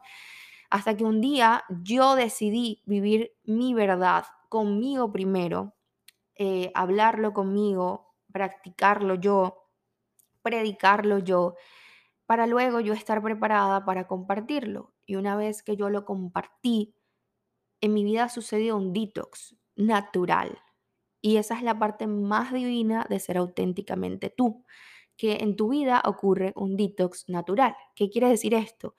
Hasta 0.69 0.95
que 0.97 1.03
un 1.03 1.21
día 1.21 1.63
yo 1.69 2.15
decidí 2.15 2.81
vivir 2.85 3.33
mi 3.43 3.73
verdad 3.73 4.25
conmigo 4.49 5.11
primero, 5.11 5.75
eh, 6.43 6.71
hablarlo 6.73 7.34
conmigo, 7.34 8.15
practicarlo 8.32 9.13
yo, 9.13 9.69
predicarlo 10.41 11.19
yo, 11.19 11.54
para 12.25 12.47
luego 12.47 12.80
yo 12.80 12.93
estar 12.93 13.21
preparada 13.21 13.86
para 13.86 14.08
compartirlo. 14.08 14.91
Y 15.06 15.17
una 15.17 15.36
vez 15.36 15.62
que 15.62 15.77
yo 15.77 15.91
lo 15.91 16.04
compartí, 16.04 16.95
en 17.80 17.93
mi 17.93 18.04
vida 18.04 18.27
sucedió 18.27 18.75
un 18.75 18.91
detox 18.91 19.56
natural. 19.75 20.58
Y 21.21 21.38
esa 21.38 21.56
es 21.56 21.62
la 21.62 21.77
parte 21.77 22.08
más 22.08 22.51
divina 22.51 23.06
de 23.08 23.19
ser 23.19 23.38
auténticamente 23.38 24.32
tú, 24.32 24.65
que 25.17 25.36
en 25.41 25.56
tu 25.56 25.69
vida 25.69 26.01
ocurre 26.06 26.54
un 26.56 26.75
detox 26.75 27.30
natural. 27.30 27.75
¿Qué 27.95 28.10
quiere 28.10 28.30
decir 28.30 28.56
esto? 28.56 28.95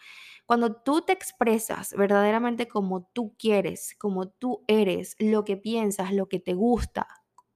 Cuando 0.47 0.77
tú 0.77 1.03
te 1.03 1.13
expresas 1.13 1.93
verdaderamente 1.97 2.69
como 2.69 3.11
tú 3.13 3.35
quieres, 3.37 3.97
como 3.99 4.29
tú 4.29 4.63
eres, 4.69 5.17
lo 5.19 5.43
que 5.43 5.57
piensas, 5.57 6.13
lo 6.13 6.29
que 6.29 6.39
te 6.39 6.55
gusta, 6.55 7.09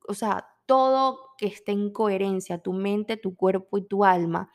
o 0.08 0.14
sea, 0.14 0.48
todo 0.66 1.20
que 1.38 1.46
esté 1.46 1.72
en 1.72 1.90
coherencia, 1.92 2.58
tu 2.58 2.72
mente, 2.72 3.16
tu 3.16 3.36
cuerpo 3.36 3.78
y 3.78 3.86
tu 3.86 4.04
alma, 4.04 4.50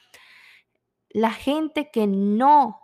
la 1.10 1.32
gente 1.32 1.90
que 1.92 2.08
no 2.08 2.80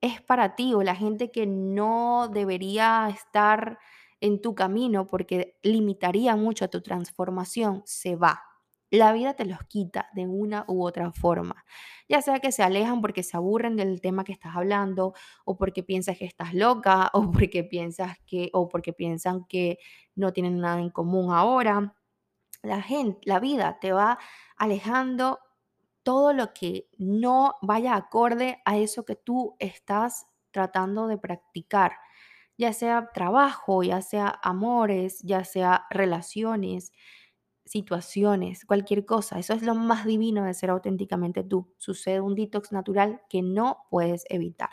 es 0.00 0.20
para 0.22 0.56
ti 0.56 0.72
o 0.74 0.82
la 0.82 0.94
gente 0.94 1.30
que 1.30 1.46
no 1.46 2.28
debería 2.32 3.08
estar 3.10 3.78
en 4.20 4.40
tu 4.40 4.54
camino 4.54 5.06
porque 5.06 5.58
limitaría 5.62 6.36
mucho 6.36 6.68
tu 6.68 6.82
transformación, 6.82 7.82
se 7.84 8.16
va. 8.16 8.49
La 8.90 9.12
vida 9.12 9.34
te 9.34 9.44
los 9.44 9.62
quita 9.64 10.08
de 10.14 10.26
una 10.26 10.64
u 10.66 10.84
otra 10.84 11.12
forma. 11.12 11.64
Ya 12.08 12.22
sea 12.22 12.40
que 12.40 12.50
se 12.50 12.64
alejan 12.64 13.00
porque 13.00 13.22
se 13.22 13.36
aburren 13.36 13.76
del 13.76 14.00
tema 14.00 14.24
que 14.24 14.32
estás 14.32 14.56
hablando, 14.56 15.14
o 15.44 15.56
porque 15.56 15.84
piensas 15.84 16.18
que 16.18 16.24
estás 16.24 16.54
loca, 16.54 17.10
o 17.14 17.30
porque 17.30 17.64
piensas 17.64 18.18
que, 18.26 18.50
o 18.52 18.68
porque 18.68 18.92
piensan 18.92 19.44
que 19.46 19.78
no 20.16 20.32
tienen 20.32 20.58
nada 20.58 20.80
en 20.80 20.90
común 20.90 21.32
ahora. 21.32 21.94
La 22.62 22.82
gente, 22.82 23.20
la 23.24 23.40
vida 23.40 23.78
te 23.80 23.92
va 23.92 24.18
alejando 24.56 25.38
todo 26.02 26.32
lo 26.32 26.52
que 26.52 26.88
no 26.98 27.54
vaya 27.62 27.94
acorde 27.94 28.60
a 28.64 28.76
eso 28.78 29.04
que 29.04 29.16
tú 29.16 29.56
estás 29.58 30.26
tratando 30.50 31.06
de 31.06 31.18
practicar, 31.18 31.92
ya 32.58 32.72
sea 32.72 33.10
trabajo, 33.14 33.82
ya 33.82 34.02
sea 34.02 34.38
amores, 34.42 35.20
ya 35.22 35.44
sea 35.44 35.86
relaciones, 35.90 36.92
situaciones, 37.70 38.64
cualquier 38.64 39.06
cosa. 39.06 39.38
Eso 39.38 39.54
es 39.54 39.62
lo 39.62 39.74
más 39.76 40.04
divino 40.04 40.44
de 40.44 40.54
ser 40.54 40.70
auténticamente 40.70 41.44
tú. 41.44 41.72
Sucede 41.78 42.20
un 42.20 42.34
detox 42.34 42.72
natural 42.72 43.22
que 43.28 43.42
no 43.42 43.86
puedes 43.90 44.24
evitar. 44.28 44.70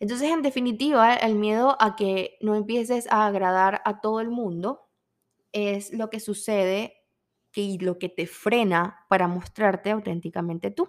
Entonces, 0.00 0.30
en 0.30 0.42
definitiva, 0.42 1.14
el 1.14 1.34
miedo 1.34 1.76
a 1.80 1.94
que 1.94 2.38
no 2.40 2.54
empieces 2.54 3.06
a 3.10 3.26
agradar 3.26 3.82
a 3.84 4.00
todo 4.00 4.20
el 4.20 4.30
mundo 4.30 4.88
es 5.52 5.92
lo 5.92 6.10
que 6.10 6.20
sucede 6.20 6.94
y 7.54 7.78
lo 7.78 7.98
que 7.98 8.08
te 8.08 8.26
frena 8.26 9.06
para 9.08 9.28
mostrarte 9.28 9.90
auténticamente 9.90 10.70
tú. 10.70 10.88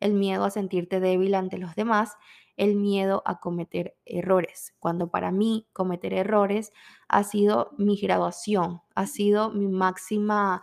El 0.00 0.14
miedo 0.14 0.44
a 0.44 0.50
sentirte 0.50 1.00
débil 1.00 1.34
ante 1.34 1.58
los 1.58 1.74
demás, 1.74 2.16
el 2.56 2.76
miedo 2.76 3.22
a 3.26 3.40
cometer 3.40 3.96
errores, 4.04 4.74
cuando 4.78 5.10
para 5.10 5.30
mí 5.32 5.66
cometer 5.72 6.14
errores 6.14 6.72
ha 7.08 7.24
sido 7.24 7.72
mi 7.78 7.96
graduación, 7.96 8.82
ha 8.94 9.06
sido 9.06 9.50
mi 9.50 9.66
máxima 9.66 10.62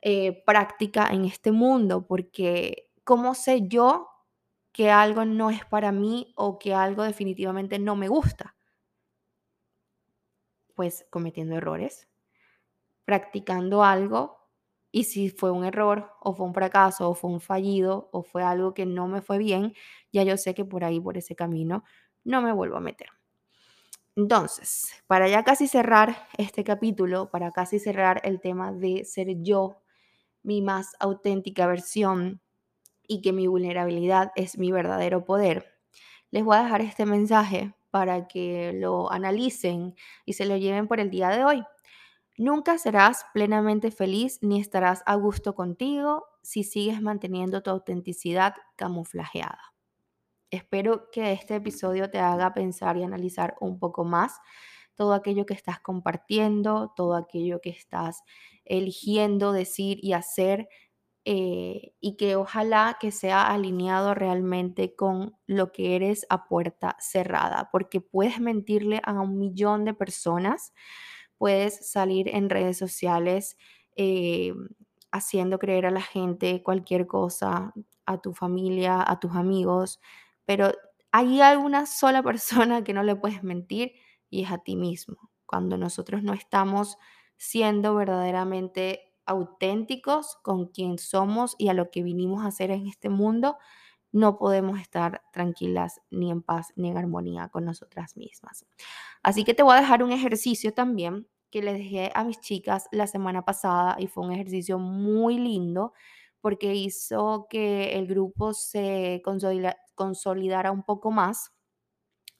eh, 0.00 0.42
práctica 0.44 1.08
en 1.10 1.24
este 1.24 1.50
mundo, 1.50 2.06
porque 2.06 2.90
¿cómo 3.04 3.34
sé 3.34 3.66
yo 3.68 4.08
que 4.72 4.90
algo 4.90 5.24
no 5.24 5.50
es 5.50 5.64
para 5.64 5.92
mí 5.92 6.32
o 6.36 6.58
que 6.58 6.74
algo 6.74 7.02
definitivamente 7.04 7.78
no 7.78 7.96
me 7.96 8.08
gusta? 8.08 8.54
Pues 10.74 11.06
cometiendo 11.10 11.56
errores, 11.56 12.08
practicando 13.04 13.84
algo 13.84 14.43
y 14.94 15.02
si 15.02 15.28
fue 15.28 15.50
un 15.50 15.64
error 15.64 16.12
o 16.20 16.34
fue 16.34 16.46
un 16.46 16.54
fracaso 16.54 17.10
o 17.10 17.14
fue 17.16 17.28
un 17.28 17.40
fallido 17.40 18.08
o 18.12 18.22
fue 18.22 18.44
algo 18.44 18.74
que 18.74 18.86
no 18.86 19.08
me 19.08 19.22
fue 19.22 19.38
bien, 19.38 19.74
ya 20.12 20.22
yo 20.22 20.36
sé 20.36 20.54
que 20.54 20.64
por 20.64 20.84
ahí, 20.84 21.00
por 21.00 21.18
ese 21.18 21.34
camino, 21.34 21.82
no 22.22 22.40
me 22.40 22.52
vuelvo 22.52 22.76
a 22.76 22.80
meter. 22.80 23.08
Entonces, 24.14 24.92
para 25.08 25.26
ya 25.26 25.42
casi 25.42 25.66
cerrar 25.66 26.28
este 26.38 26.62
capítulo, 26.62 27.28
para 27.28 27.50
casi 27.50 27.80
cerrar 27.80 28.20
el 28.22 28.40
tema 28.40 28.70
de 28.70 29.04
ser 29.04 29.42
yo, 29.42 29.82
mi 30.44 30.62
más 30.62 30.94
auténtica 31.00 31.66
versión 31.66 32.40
y 33.08 33.20
que 33.20 33.32
mi 33.32 33.48
vulnerabilidad 33.48 34.30
es 34.36 34.58
mi 34.58 34.70
verdadero 34.70 35.24
poder, 35.24 35.74
les 36.30 36.44
voy 36.44 36.56
a 36.56 36.62
dejar 36.62 36.82
este 36.82 37.04
mensaje 37.04 37.74
para 37.90 38.28
que 38.28 38.72
lo 38.72 39.10
analicen 39.10 39.96
y 40.24 40.34
se 40.34 40.46
lo 40.46 40.56
lleven 40.56 40.86
por 40.86 41.00
el 41.00 41.10
día 41.10 41.30
de 41.30 41.44
hoy. 41.44 41.64
Nunca 42.36 42.78
serás 42.78 43.26
plenamente 43.32 43.90
feliz 43.92 44.38
ni 44.42 44.60
estarás 44.60 45.02
a 45.06 45.14
gusto 45.14 45.54
contigo 45.54 46.26
si 46.42 46.64
sigues 46.64 47.00
manteniendo 47.00 47.62
tu 47.62 47.70
autenticidad 47.70 48.54
camuflajeada. 48.76 49.72
Espero 50.50 51.10
que 51.10 51.32
este 51.32 51.56
episodio 51.56 52.10
te 52.10 52.18
haga 52.18 52.54
pensar 52.54 52.96
y 52.96 53.04
analizar 53.04 53.56
un 53.60 53.78
poco 53.78 54.04
más 54.04 54.40
todo 54.94 55.12
aquello 55.14 55.46
que 55.46 55.54
estás 55.54 55.80
compartiendo, 55.80 56.92
todo 56.96 57.16
aquello 57.16 57.60
que 57.60 57.70
estás 57.70 58.22
eligiendo 58.64 59.52
decir 59.52 59.98
y 60.02 60.12
hacer 60.12 60.68
eh, 61.24 61.94
y 62.00 62.16
que 62.16 62.36
ojalá 62.36 62.98
que 63.00 63.10
sea 63.10 63.46
alineado 63.46 64.14
realmente 64.14 64.94
con 64.94 65.36
lo 65.46 65.72
que 65.72 65.96
eres 65.96 66.26
a 66.28 66.46
puerta 66.46 66.96
cerrada, 67.00 67.70
porque 67.72 68.00
puedes 68.00 68.40
mentirle 68.40 69.00
a 69.04 69.12
un 69.14 69.38
millón 69.38 69.84
de 69.84 69.94
personas, 69.94 70.72
puedes 71.38 71.90
salir 71.90 72.28
en 72.28 72.50
redes 72.50 72.78
sociales 72.78 73.56
eh, 73.96 74.52
haciendo 75.12 75.58
creer 75.58 75.86
a 75.86 75.90
la 75.90 76.00
gente 76.02 76.62
cualquier 76.62 77.06
cosa, 77.06 77.72
a 78.06 78.20
tu 78.20 78.34
familia, 78.34 79.02
a 79.06 79.20
tus 79.20 79.32
amigos, 79.36 80.00
pero 80.44 80.72
hay 81.12 81.40
alguna 81.40 81.86
sola 81.86 82.22
persona 82.24 82.82
que 82.84 82.92
no 82.92 83.02
le 83.02 83.16
puedes 83.16 83.42
mentir 83.42 83.92
y 84.30 84.42
es 84.44 84.50
a 84.50 84.58
ti 84.58 84.76
mismo. 84.76 85.30
Cuando 85.46 85.78
nosotros 85.78 86.22
no 86.22 86.32
estamos 86.34 86.98
siendo 87.36 87.94
verdaderamente 87.94 89.12
auténticos 89.26 90.36
con 90.42 90.66
quien 90.66 90.98
somos 90.98 91.54
y 91.58 91.68
a 91.68 91.74
lo 91.74 91.90
que 91.90 92.02
vinimos 92.02 92.44
a 92.44 92.48
hacer 92.48 92.70
en 92.70 92.86
este 92.88 93.08
mundo, 93.08 93.56
no 94.14 94.38
podemos 94.38 94.78
estar 94.80 95.22
tranquilas 95.32 96.00
ni 96.08 96.30
en 96.30 96.40
paz 96.40 96.72
ni 96.76 96.88
en 96.88 96.96
armonía 96.96 97.48
con 97.48 97.64
nosotras 97.64 98.16
mismas. 98.16 98.64
Así 99.24 99.42
que 99.42 99.54
te 99.54 99.64
voy 99.64 99.74
a 99.74 99.80
dejar 99.80 100.04
un 100.04 100.12
ejercicio 100.12 100.72
también 100.72 101.26
que 101.50 101.62
les 101.62 101.78
dejé 101.78 102.12
a 102.14 102.22
mis 102.22 102.40
chicas 102.40 102.86
la 102.92 103.08
semana 103.08 103.44
pasada 103.44 103.96
y 103.98 104.06
fue 104.06 104.24
un 104.24 104.32
ejercicio 104.32 104.78
muy 104.78 105.38
lindo 105.38 105.92
porque 106.40 106.74
hizo 106.76 107.48
que 107.50 107.94
el 107.94 108.06
grupo 108.06 108.54
se 108.54 109.20
consolidara 109.96 110.70
un 110.70 110.84
poco 110.84 111.10
más 111.10 111.52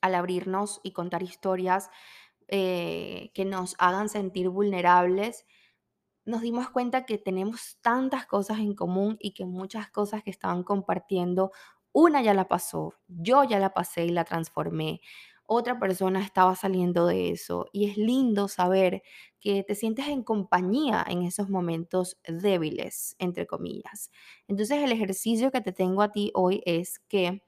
al 0.00 0.14
abrirnos 0.14 0.80
y 0.84 0.92
contar 0.92 1.24
historias 1.24 1.90
eh, 2.46 3.32
que 3.34 3.44
nos 3.44 3.74
hagan 3.78 4.08
sentir 4.08 4.48
vulnerables 4.48 5.44
nos 6.24 6.42
dimos 6.42 6.70
cuenta 6.70 7.04
que 7.06 7.18
tenemos 7.18 7.78
tantas 7.82 8.26
cosas 8.26 8.58
en 8.58 8.74
común 8.74 9.16
y 9.20 9.32
que 9.32 9.44
muchas 9.44 9.90
cosas 9.90 10.22
que 10.22 10.30
estaban 10.30 10.62
compartiendo, 10.64 11.52
una 11.92 12.22
ya 12.22 12.34
la 12.34 12.48
pasó, 12.48 12.94
yo 13.08 13.44
ya 13.44 13.58
la 13.58 13.72
pasé 13.74 14.04
y 14.06 14.10
la 14.10 14.24
transformé, 14.24 15.00
otra 15.46 15.78
persona 15.78 16.20
estaba 16.22 16.54
saliendo 16.56 17.06
de 17.06 17.30
eso 17.30 17.66
y 17.72 17.90
es 17.90 17.96
lindo 17.98 18.48
saber 18.48 19.02
que 19.40 19.62
te 19.62 19.74
sientes 19.74 20.08
en 20.08 20.22
compañía 20.22 21.04
en 21.06 21.22
esos 21.22 21.50
momentos 21.50 22.18
débiles, 22.26 23.14
entre 23.18 23.46
comillas. 23.46 24.10
Entonces 24.48 24.82
el 24.82 24.90
ejercicio 24.92 25.50
que 25.52 25.60
te 25.60 25.72
tengo 25.72 26.00
a 26.02 26.12
ti 26.12 26.30
hoy 26.34 26.62
es 26.64 26.98
que 27.08 27.42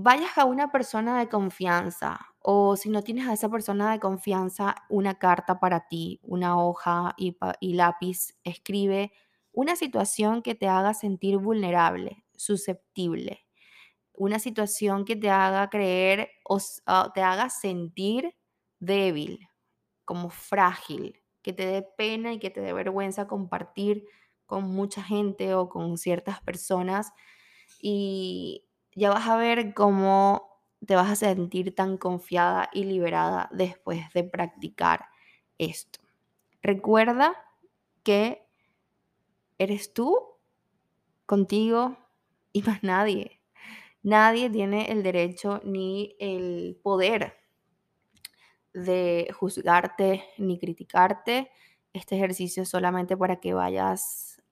vayas 0.00 0.38
a 0.38 0.44
una 0.44 0.70
persona 0.70 1.18
de 1.18 1.28
confianza 1.28 2.20
o 2.38 2.76
si 2.76 2.88
no 2.88 3.02
tienes 3.02 3.26
a 3.26 3.32
esa 3.32 3.48
persona 3.48 3.90
de 3.90 3.98
confianza, 3.98 4.76
una 4.88 5.18
carta 5.18 5.58
para 5.58 5.88
ti, 5.88 6.20
una 6.22 6.56
hoja 6.56 7.16
y, 7.16 7.34
lápiz, 7.74 8.36
escribe 8.44 9.10
una 9.50 9.74
situación 9.74 10.42
que 10.42 10.54
te 10.54 10.68
haga 10.68 10.94
sentir 10.94 11.38
vulnerable, 11.38 12.24
susceptible, 12.36 13.44
una 14.12 14.38
situación 14.38 15.04
que 15.04 15.16
te 15.16 15.30
haga 15.30 15.68
creer 15.68 16.30
o 16.44 16.60
ah, 16.86 17.10
te 17.12 17.22
haga 17.22 17.50
sentir 17.50 18.36
débil, 18.78 19.48
como 20.04 20.30
frágil, 20.30 21.20
que 21.42 21.52
te 21.52 21.66
dé 21.66 21.82
pena 21.82 22.32
y 22.32 22.38
que 22.38 22.50
te 22.50 22.60
dé 22.60 22.72
vergüenza 22.72 23.26
compartir 23.26 24.04
con 24.46 24.62
mucha 24.62 25.02
gente 25.02 25.54
o 25.54 25.68
con 25.68 25.98
ciertas 25.98 26.40
personas 26.40 27.12
y 27.80 28.67
ya 28.98 29.10
vas 29.10 29.28
a 29.28 29.36
ver 29.36 29.74
cómo 29.74 30.60
te 30.86 30.96
vas 30.96 31.10
a 31.10 31.16
sentir 31.16 31.74
tan 31.74 31.96
confiada 31.96 32.68
y 32.72 32.84
liberada 32.84 33.48
después 33.52 34.00
de 34.12 34.24
practicar 34.24 35.06
esto. 35.58 36.00
Recuerda 36.62 37.34
que 38.02 38.46
eres 39.58 39.92
tú, 39.92 40.18
contigo 41.26 41.96
y 42.52 42.62
más 42.62 42.82
nadie. 42.82 43.40
Nadie 44.02 44.50
tiene 44.50 44.90
el 44.90 45.02
derecho 45.02 45.60
ni 45.64 46.16
el 46.18 46.78
poder 46.82 47.36
de 48.72 49.28
juzgarte 49.38 50.24
ni 50.38 50.58
criticarte. 50.58 51.50
Este 51.92 52.16
ejercicio 52.16 52.62
es 52.62 52.68
solamente 52.68 53.16
para 53.16 53.40
que 53.40 53.54
vayas 53.54 54.42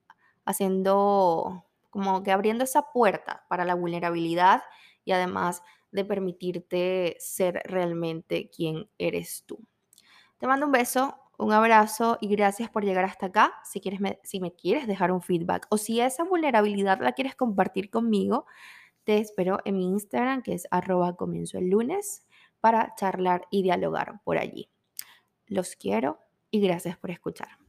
haciendo, 0.45 1.65
como 1.89 2.23
que 2.23 2.31
abriendo 2.31 2.63
esa 2.63 2.91
puerta 2.91 3.45
para 3.49 3.65
la 3.65 3.75
vulnerabilidad 3.75 4.63
y 5.05 5.11
además 5.11 5.63
de 5.91 6.05
permitirte 6.05 7.15
ser 7.19 7.61
realmente 7.65 8.49
quien 8.49 8.89
eres 8.97 9.43
tú. 9.45 9.59
Te 10.37 10.47
mando 10.47 10.65
un 10.65 10.71
beso, 10.71 11.17
un 11.37 11.53
abrazo 11.53 12.17
y 12.21 12.27
gracias 12.27 12.69
por 12.69 12.83
llegar 12.83 13.05
hasta 13.05 13.27
acá. 13.27 13.53
Si, 13.63 13.79
quieres 13.79 13.99
si 14.23 14.39
me 14.39 14.53
quieres 14.53 14.87
dejar 14.87 15.11
un 15.11 15.21
feedback 15.21 15.67
o 15.69 15.77
si 15.77 16.01
esa 16.01 16.23
vulnerabilidad 16.23 16.99
la 17.01 17.13
quieres 17.13 17.35
compartir 17.35 17.89
conmigo, 17.89 18.45
te 19.03 19.19
espero 19.19 19.59
en 19.63 19.77
mi 19.77 19.85
Instagram 19.85 20.41
que 20.41 20.53
es 20.53 20.67
arroba 20.69 21.15
comienzo 21.15 21.57
el 21.57 21.69
lunes 21.69 22.27
para 22.59 22.93
charlar 22.95 23.47
y 23.49 23.63
dialogar 23.63 24.21
por 24.23 24.37
allí. 24.37 24.69
Los 25.45 25.75
quiero 25.75 26.19
y 26.51 26.59
gracias 26.59 26.97
por 26.97 27.11
escuchar. 27.11 27.66